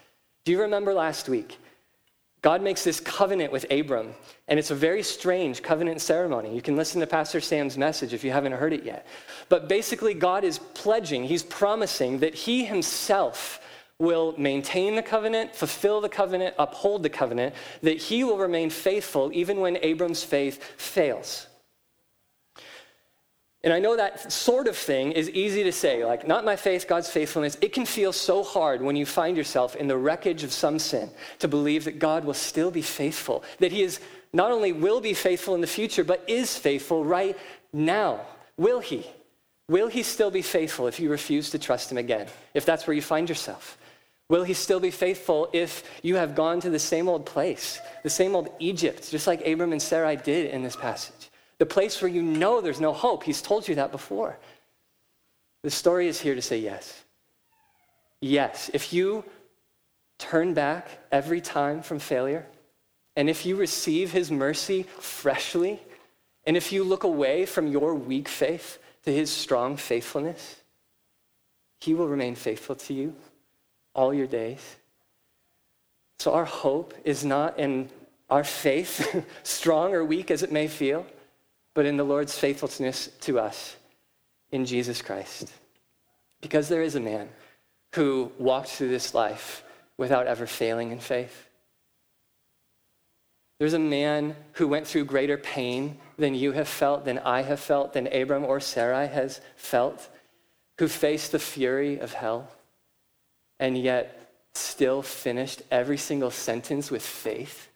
Do 0.44 0.52
you 0.52 0.62
remember 0.62 0.94
last 0.94 1.30
week? 1.30 1.58
God 2.42 2.62
makes 2.62 2.84
this 2.84 3.00
covenant 3.00 3.52
with 3.52 3.66
Abram, 3.72 4.14
and 4.48 4.60
it's 4.60 4.72
a 4.72 4.76
very 4.76 5.02
strange 5.02 5.64
covenant 5.64 6.02
ceremony. 6.02 6.54
You 6.54 6.62
can 6.62 6.76
listen 6.76 7.02
to 7.02 7.08
Pastor 7.08 7.42
Sam's 7.42 7.78
message 7.78 8.14
if 8.14 8.24
you 8.24 8.32
haven't 8.32 8.52
heard 8.52 8.74
it 8.74 8.84
yet. 8.84 9.08
But 9.50 9.68
basically, 9.68 10.14
God 10.14 10.44
is 10.44 10.60
pledging, 10.60 11.24
He's 11.24 11.44
promising 11.44 12.20
that 12.20 12.36
He 12.36 12.64
Himself 12.64 13.60
will 14.00 14.36
maintain 14.38 14.96
the 14.96 15.02
covenant, 15.02 15.56
fulfill 15.56 16.00
the 16.00 16.10
covenant, 16.10 16.54
uphold 16.60 17.02
the 17.02 17.10
covenant, 17.10 17.56
that 17.82 17.98
He 17.98 18.24
will 18.24 18.38
remain 18.38 18.70
faithful 18.70 19.32
even 19.34 19.60
when 19.60 19.78
Abram's 19.82 20.24
faith 20.24 20.64
fails. 20.78 21.47
And 23.68 23.74
I 23.74 23.80
know 23.80 23.98
that 23.98 24.32
sort 24.32 24.70
of 24.70 24.78
thing 24.78 25.12
is 25.12 25.30
easy 25.32 25.62
to 25.66 25.74
say, 25.74 26.06
like, 26.06 26.26
not 26.26 26.46
my 26.46 26.56
faith, 26.56 26.88
God's 26.88 27.10
faithfulness. 27.10 27.58
It 27.60 27.74
can 27.74 27.86
feel 27.86 28.14
so 28.14 28.42
hard 28.42 28.82
when 28.82 28.96
you 28.96 29.06
find 29.06 29.36
yourself 29.36 29.76
in 29.76 29.90
the 29.90 29.98
wreckage 29.98 30.46
of 30.46 30.54
some 30.54 30.80
sin 30.80 31.10
to 31.40 31.50
believe 31.50 31.84
that 31.84 32.00
God 32.00 32.24
will 32.24 32.34
still 32.34 32.72
be 32.72 32.82
faithful, 32.82 33.44
that 33.60 33.74
He 33.74 33.84
is 33.84 34.00
not 34.32 34.52
only 34.52 34.72
will 34.72 35.02
be 35.02 35.14
faithful 35.14 35.54
in 35.54 35.60
the 35.60 35.68
future, 35.68 36.06
but 36.06 36.24
is 36.30 36.56
faithful 36.58 37.04
right 37.04 37.38
now. 37.74 38.22
Will 38.56 38.80
He? 38.80 39.06
Will 39.68 39.90
He 39.90 40.02
still 40.02 40.32
be 40.32 40.42
faithful 40.42 40.88
if 40.88 40.98
you 40.98 41.10
refuse 41.10 41.50
to 41.50 41.60
trust 41.60 41.92
Him 41.92 41.98
again, 41.98 42.28
if 42.54 42.64
that's 42.64 42.88
where 42.88 42.96
you 42.96 43.02
find 43.02 43.28
yourself? 43.28 43.78
Will 44.30 44.46
He 44.46 44.54
still 44.54 44.80
be 44.80 44.92
faithful 44.92 45.50
if 45.52 45.84
you 46.04 46.16
have 46.16 46.36
gone 46.36 46.62
to 46.62 46.70
the 46.70 46.80
same 46.80 47.10
old 47.10 47.26
place, 47.26 47.82
the 48.04 48.10
same 48.10 48.34
old 48.34 48.48
Egypt, 48.60 49.12
just 49.12 49.28
like 49.28 49.46
Abram 49.46 49.74
and 49.74 49.82
Sarai 49.82 50.16
did 50.16 50.52
in 50.52 50.64
this 50.64 50.78
passage? 50.78 51.17
The 51.60 51.66
place 51.66 52.02
where 52.02 52.10
you 52.10 52.22
know 52.22 52.62
there's 52.62 52.80
no 52.80 52.94
hope. 52.94 53.24
He's 53.24 53.42
told 53.42 53.68
you 53.68 53.76
that 53.76 53.92
before. 53.92 54.38
The 55.64 55.72
story 55.72 56.08
is 56.08 56.20
here 56.20 56.36
to 56.36 56.42
say 56.42 56.60
yes. 56.60 57.04
Yes. 58.22 58.70
If 58.74 58.94
you 58.94 59.24
turn 60.20 60.54
back 60.54 60.88
every 61.12 61.42
time 61.42 61.82
from 61.82 62.00
failure, 62.00 62.46
and 63.16 63.30
if 63.30 63.46
you 63.46 63.56
receive 63.56 64.12
his 64.12 64.32
mercy 64.32 64.84
freshly, 65.00 65.82
and 66.46 66.56
if 66.56 66.72
you 66.72 66.84
look 66.84 67.04
away 67.04 67.46
from 67.46 67.68
your 67.68 67.96
weak 67.96 68.28
faith 68.28 68.78
to 69.06 69.12
his 69.12 69.32
strong 69.32 69.78
faithfulness, 69.78 70.62
he 71.80 71.94
will 71.94 72.08
remain 72.08 72.36
faithful 72.36 72.76
to 72.76 72.94
you 72.94 73.16
all 73.94 74.14
your 74.14 74.28
days. 74.28 74.76
So 76.20 76.34
our 76.34 76.46
hope 76.46 76.94
is 77.04 77.26
not 77.26 77.60
in 77.60 77.90
our 78.30 78.44
faith, 78.44 79.26
strong 79.44 79.94
or 79.94 80.06
weak 80.06 80.30
as 80.30 80.44
it 80.44 80.52
may 80.52 80.68
feel 80.68 81.06
but 81.78 81.86
in 81.86 81.96
the 81.96 82.04
Lord's 82.04 82.36
faithfulness 82.36 83.08
to 83.22 83.38
us 83.38 83.76
in 84.52 84.66
Jesus 84.66 85.00
Christ. 85.04 85.54
Because 86.42 86.70
there 86.70 86.82
is 86.82 86.96
a 86.96 87.00
man 87.00 87.30
who 87.94 88.32
walked 88.40 88.70
through 88.70 88.90
this 88.90 89.14
life 89.14 89.64
without 89.96 90.26
ever 90.26 90.48
failing 90.48 90.92
in 90.92 90.98
faith. 90.98 91.48
There's 93.60 93.76
a 93.76 93.80
man 93.80 94.36
who 94.54 94.68
went 94.68 94.88
through 94.88 95.06
greater 95.06 95.38
pain 95.38 96.00
than 96.18 96.34
you 96.34 96.52
have 96.54 96.68
felt, 96.68 97.06
than 97.06 97.20
I 97.20 97.44
have 97.44 97.60
felt, 97.60 97.94
than 97.94 98.08
Abram 98.08 98.44
or 98.44 98.60
Sarai 98.60 99.06
has 99.06 99.40
felt, 99.56 100.10
who 100.80 100.88
faced 100.88 101.32
the 101.32 101.38
fury 101.38 102.00
of 102.00 102.12
hell 102.12 102.50
and 103.60 103.78
yet 103.78 104.32
still 104.56 105.04
finished 105.04 105.62
every 105.70 105.98
single 105.98 106.32
sentence 106.32 106.90
with 106.90 107.04
faith. 107.04 107.67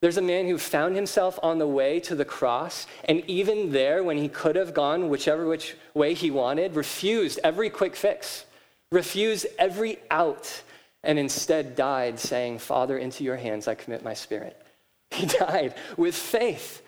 There's 0.00 0.16
a 0.16 0.22
man 0.22 0.46
who 0.46 0.56
found 0.56 0.96
himself 0.96 1.38
on 1.42 1.58
the 1.58 1.66
way 1.66 2.00
to 2.00 2.14
the 2.14 2.24
cross, 2.24 2.86
and 3.04 3.22
even 3.26 3.72
there, 3.72 4.02
when 4.02 4.16
he 4.16 4.28
could 4.28 4.56
have 4.56 4.72
gone 4.72 5.10
whichever 5.10 5.46
which 5.46 5.76
way 5.92 6.14
he 6.14 6.30
wanted, 6.30 6.74
refused 6.74 7.38
every 7.44 7.68
quick 7.68 7.94
fix, 7.94 8.46
refused 8.90 9.46
every 9.58 9.98
out, 10.10 10.62
and 11.02 11.18
instead 11.18 11.76
died 11.76 12.18
saying, 12.18 12.58
Father, 12.58 12.96
into 12.96 13.24
your 13.24 13.36
hands 13.36 13.68
I 13.68 13.74
commit 13.74 14.02
my 14.02 14.14
spirit. 14.14 14.56
He 15.12 15.26
died 15.26 15.74
with 15.96 16.14
faith. 16.14 16.82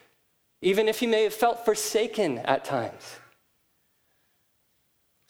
even 0.62 0.86
if 0.88 1.00
he 1.00 1.08
may 1.08 1.24
have 1.24 1.34
felt 1.34 1.64
forsaken 1.64 2.38
at 2.38 2.64
times. 2.64 3.16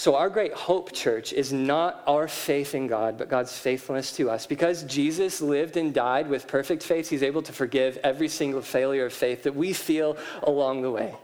So, 0.02 0.16
our 0.16 0.30
great 0.30 0.52
hope, 0.52 0.90
church, 0.90 1.32
is 1.32 1.52
not 1.52 2.02
our 2.08 2.26
faith 2.26 2.74
in 2.74 2.88
God, 2.88 3.16
but 3.16 3.28
God's 3.28 3.56
faithfulness 3.56 4.10
to 4.16 4.30
us. 4.30 4.46
Because 4.46 4.82
Jesus 4.82 5.40
lived 5.40 5.76
and 5.76 5.94
died 5.94 6.28
with 6.28 6.48
perfect 6.48 6.82
faith, 6.82 7.08
he's 7.08 7.22
able 7.22 7.40
to 7.42 7.52
forgive 7.52 7.98
every 7.98 8.26
single 8.26 8.62
failure 8.62 9.06
of 9.06 9.12
faith 9.12 9.44
that 9.44 9.54
we 9.54 9.72
feel 9.72 10.16
along 10.42 10.82
the 10.82 10.90
way. 10.90 11.14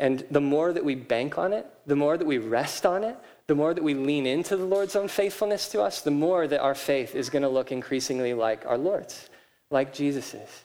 And 0.00 0.26
the 0.28 0.40
more 0.40 0.72
that 0.72 0.84
we 0.84 0.96
bank 0.96 1.38
on 1.38 1.52
it, 1.52 1.68
the 1.86 1.94
more 1.94 2.18
that 2.18 2.26
we 2.26 2.38
rest 2.38 2.84
on 2.84 3.04
it, 3.04 3.16
the 3.46 3.54
more 3.54 3.72
that 3.72 3.84
we 3.84 3.94
lean 3.94 4.26
into 4.26 4.56
the 4.56 4.64
Lord's 4.64 4.96
own 4.96 5.06
faithfulness 5.06 5.68
to 5.68 5.80
us, 5.80 6.00
the 6.00 6.10
more 6.10 6.48
that 6.48 6.62
our 6.62 6.74
faith 6.74 7.14
is 7.14 7.30
going 7.30 7.44
to 7.44 7.48
look 7.48 7.70
increasingly 7.70 8.34
like 8.34 8.66
our 8.66 8.76
Lord's, 8.76 9.30
like 9.70 9.94
Jesus's. 9.94 10.64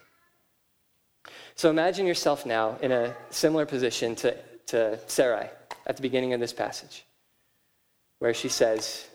So 1.53 1.69
imagine 1.69 2.07
yourself 2.07 2.47
now 2.47 2.79
in 2.81 2.91
a 2.91 3.15
similar 3.29 3.67
position 3.67 4.15
to, 4.15 4.35
to 4.65 4.97
Sarai 5.05 5.51
at 5.85 5.95
the 5.95 6.01
beginning 6.01 6.33
of 6.33 6.39
this 6.39 6.53
passage, 6.53 7.05
where 8.19 8.33
she 8.33 8.49
says, 8.49 9.07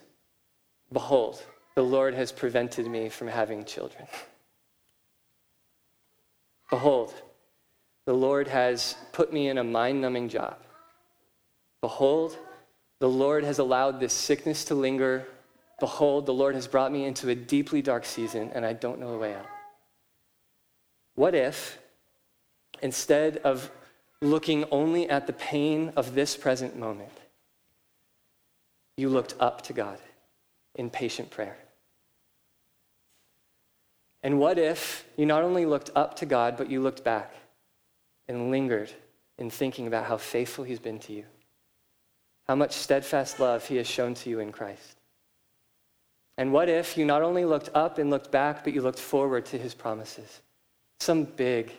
Behold, 0.92 1.42
the 1.74 1.82
Lord 1.82 2.14
has 2.14 2.32
prevented 2.32 2.86
me 2.86 3.08
from 3.08 3.28
having 3.28 3.64
children. 3.64 4.06
Behold, 6.70 7.14
the 8.06 8.14
Lord 8.14 8.48
has 8.48 8.96
put 9.12 9.32
me 9.32 9.48
in 9.48 9.58
a 9.58 9.64
mind 9.64 10.00
numbing 10.00 10.28
job. 10.28 10.56
Behold, 11.80 12.36
the 12.98 13.08
Lord 13.08 13.44
has 13.44 13.58
allowed 13.58 14.00
this 14.00 14.12
sickness 14.12 14.64
to 14.66 14.74
linger. 14.74 15.26
Behold, 15.80 16.26
the 16.26 16.34
Lord 16.34 16.54
has 16.54 16.66
brought 16.66 16.92
me 16.92 17.04
into 17.04 17.28
a 17.28 17.34
deeply 17.34 17.82
dark 17.82 18.04
season, 18.04 18.50
and 18.54 18.64
I 18.64 18.72
don't 18.72 19.00
know 19.00 19.12
the 19.12 19.18
way 19.18 19.34
out. 19.34 19.46
What 21.14 21.34
if, 21.34 21.78
instead 22.82 23.38
of 23.38 23.70
looking 24.20 24.64
only 24.70 25.08
at 25.08 25.26
the 25.26 25.32
pain 25.32 25.92
of 25.96 26.14
this 26.14 26.36
present 26.36 26.76
moment, 26.78 27.12
you 28.96 29.08
looked 29.08 29.34
up 29.40 29.62
to 29.62 29.72
God 29.72 29.98
in 30.74 30.90
patient 30.90 31.30
prayer? 31.30 31.56
And 34.22 34.38
what 34.38 34.58
if 34.58 35.04
you 35.16 35.26
not 35.26 35.42
only 35.42 35.66
looked 35.66 35.90
up 35.94 36.16
to 36.16 36.26
God, 36.26 36.56
but 36.56 36.70
you 36.70 36.80
looked 36.80 37.04
back 37.04 37.34
and 38.26 38.50
lingered 38.50 38.90
in 39.38 39.50
thinking 39.50 39.86
about 39.86 40.06
how 40.06 40.16
faithful 40.16 40.64
He's 40.64 40.78
been 40.78 40.98
to 41.00 41.12
you? 41.12 41.24
how 42.46 42.54
much 42.54 42.72
steadfast 42.72 43.40
love 43.40 43.66
he 43.66 43.76
has 43.76 43.86
shown 43.86 44.14
to 44.14 44.30
you 44.30 44.40
in 44.40 44.52
Christ. 44.52 44.96
And 46.36 46.52
what 46.52 46.68
if 46.68 46.98
you 46.98 47.04
not 47.04 47.22
only 47.22 47.44
looked 47.44 47.70
up 47.74 47.98
and 47.98 48.10
looked 48.10 48.30
back, 48.30 48.64
but 48.64 48.74
you 48.74 48.82
looked 48.82 48.98
forward 48.98 49.46
to 49.46 49.58
his 49.58 49.72
promises? 49.72 50.40
Some 51.00 51.24
big, 51.24 51.72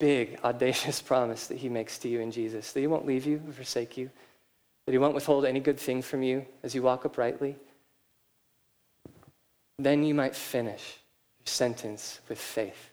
big, 0.00 0.38
audacious 0.44 1.00
promise 1.00 1.46
that 1.46 1.58
he 1.58 1.68
makes 1.68 1.98
to 1.98 2.08
you 2.08 2.20
in 2.20 2.30
Jesus 2.30 2.72
that 2.72 2.80
he 2.80 2.86
won't 2.86 3.06
leave 3.06 3.26
you 3.26 3.40
or 3.46 3.52
forsake 3.52 3.96
you, 3.96 4.10
that 4.86 4.92
he 4.92 4.98
won't 4.98 5.14
withhold 5.14 5.44
any 5.44 5.60
good 5.60 5.78
thing 5.78 6.02
from 6.02 6.22
you 6.22 6.44
as 6.62 6.74
you 6.74 6.82
walk 6.82 7.04
uprightly. 7.04 7.56
Then 9.78 10.04
you 10.04 10.14
might 10.14 10.36
finish 10.36 10.98
your 11.40 11.46
sentence 11.46 12.20
with 12.28 12.38
faith. 12.38 12.90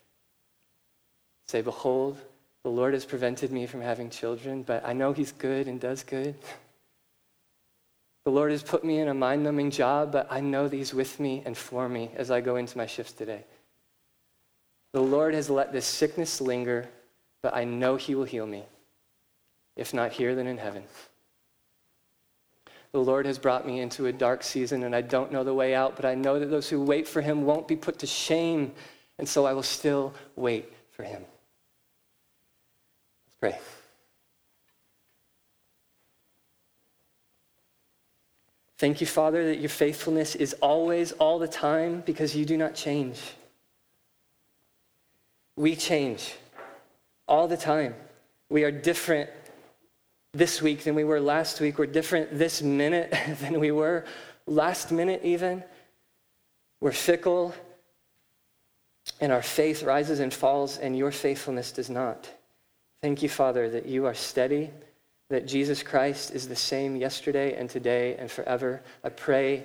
Say, 1.47 1.61
Behold, 1.61 2.17
the 2.63 2.69
Lord 2.69 2.93
has 2.93 3.05
prevented 3.05 3.51
me 3.51 3.65
from 3.65 3.81
having 3.81 4.09
children, 4.09 4.63
but 4.63 4.85
I 4.85 4.93
know 4.93 5.13
he's 5.13 5.31
good 5.31 5.67
and 5.67 5.79
does 5.79 6.03
good. 6.03 6.35
The 8.23 8.31
Lord 8.31 8.51
has 8.51 8.61
put 8.61 8.83
me 8.83 8.99
in 8.99 9.07
a 9.07 9.13
mind 9.13 9.43
numbing 9.43 9.71
job, 9.71 10.11
but 10.11 10.27
I 10.29 10.41
know 10.41 10.67
that 10.67 10.75
He's 10.75 10.93
with 10.93 11.19
me 11.19 11.41
and 11.45 11.57
for 11.57 11.89
me 11.89 12.11
as 12.15 12.29
I 12.29 12.41
go 12.41 12.55
into 12.55 12.77
my 12.77 12.85
shifts 12.85 13.13
today. 13.13 13.45
The 14.93 15.01
Lord 15.01 15.33
has 15.33 15.49
let 15.49 15.73
this 15.73 15.85
sickness 15.85 16.39
linger, 16.39 16.87
but 17.41 17.55
I 17.55 17.63
know 17.63 17.95
He 17.95 18.13
will 18.13 18.25
heal 18.25 18.45
me. 18.45 18.65
If 19.75 19.93
not 19.93 20.11
here, 20.11 20.35
then 20.35 20.47
in 20.47 20.57
heaven. 20.57 20.83
The 22.91 22.99
Lord 22.99 23.25
has 23.25 23.39
brought 23.39 23.65
me 23.65 23.79
into 23.79 24.07
a 24.07 24.11
dark 24.11 24.43
season, 24.43 24.83
and 24.83 24.93
I 24.93 25.01
don't 25.01 25.31
know 25.31 25.43
the 25.43 25.53
way 25.53 25.73
out, 25.73 25.95
but 25.95 26.03
I 26.03 26.13
know 26.13 26.39
that 26.39 26.47
those 26.47 26.69
who 26.69 26.81
wait 26.81 27.07
for 27.07 27.21
Him 27.21 27.45
won't 27.45 27.67
be 27.67 27.77
put 27.77 27.99
to 27.99 28.07
shame, 28.07 28.73
and 29.17 29.27
so 29.27 29.45
I 29.45 29.53
will 29.53 29.63
still 29.63 30.13
wait 30.35 30.73
for 30.91 31.03
Him. 31.03 31.23
Let's 33.25 33.35
pray. 33.39 33.59
Thank 38.77 38.99
you, 38.99 39.07
Father, 39.07 39.45
that 39.45 39.59
your 39.59 39.69
faithfulness 39.69 40.35
is 40.35 40.53
always, 40.55 41.13
all 41.13 41.39
the 41.39 41.47
time, 41.47 42.01
because 42.05 42.35
you 42.35 42.45
do 42.45 42.57
not 42.57 42.75
change. 42.75 43.19
We 45.55 45.75
change 45.75 46.33
all 47.27 47.47
the 47.47 47.57
time. 47.57 47.95
We 48.49 48.63
are 48.63 48.71
different 48.71 49.29
this 50.34 50.61
week 50.61 50.84
than 50.84 50.95
we 50.95 51.03
were 51.03 51.19
last 51.19 51.59
week. 51.59 51.77
We're 51.77 51.88
different 51.88 52.38
this 52.38 52.61
minute 52.61 53.13
than 53.41 53.59
we 53.59 53.71
were 53.71 54.05
last 54.45 54.91
minute, 54.91 55.21
even. 55.23 55.63
We're 56.79 56.91
fickle, 56.91 57.53
and 59.19 59.32
our 59.32 59.41
faith 59.41 59.84
rises 59.84 60.19
and 60.19 60.34
falls, 60.34 60.77
and 60.77 60.97
your 60.97 61.11
faithfulness 61.11 61.71
does 61.71 61.89
not. 61.89 62.29
Thank 63.01 63.21
you, 63.21 63.29
Father, 63.29 63.69
that 63.69 63.86
you 63.86 64.05
are 64.05 64.13
steady 64.13 64.69
that 65.32 65.47
Jesus 65.47 65.82
Christ 65.82 66.32
is 66.32 66.47
the 66.47 66.55
same 66.57 66.97
yesterday 66.97 67.55
and 67.55 67.69
today 67.69 68.15
and 68.17 68.29
forever. 68.29 68.82
I 69.01 69.09
pray 69.09 69.63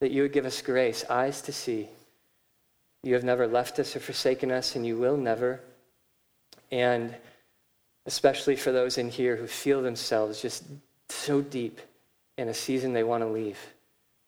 that 0.00 0.10
you 0.10 0.22
would 0.22 0.34
give 0.34 0.44
us 0.44 0.60
grace, 0.60 1.02
eyes 1.08 1.40
to 1.42 1.52
see. 1.52 1.88
You 3.02 3.14
have 3.14 3.24
never 3.24 3.46
left 3.46 3.78
us 3.78 3.96
or 3.96 4.00
forsaken 4.00 4.52
us, 4.52 4.76
and 4.76 4.86
you 4.86 4.98
will 4.98 5.16
never. 5.16 5.60
And 6.70 7.14
especially 8.08 8.56
for 8.56 8.72
those 8.72 8.96
in 8.96 9.10
here 9.10 9.36
who 9.36 9.46
feel 9.46 9.82
themselves 9.82 10.40
just 10.40 10.64
so 11.10 11.42
deep 11.42 11.78
in 12.38 12.48
a 12.48 12.54
season 12.54 12.94
they 12.94 13.04
want 13.04 13.22
to 13.22 13.28
leave, 13.28 13.58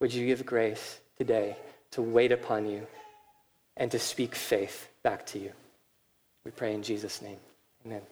would 0.00 0.12
you 0.12 0.26
give 0.26 0.44
grace 0.44 1.00
today 1.16 1.56
to 1.92 2.02
wait 2.02 2.30
upon 2.30 2.66
you 2.66 2.86
and 3.78 3.90
to 3.90 3.98
speak 3.98 4.34
faith 4.34 4.86
back 5.02 5.24
to 5.24 5.38
you? 5.38 5.50
We 6.44 6.50
pray 6.50 6.74
in 6.74 6.82
Jesus' 6.82 7.22
name. 7.22 7.38
Amen. 7.86 8.02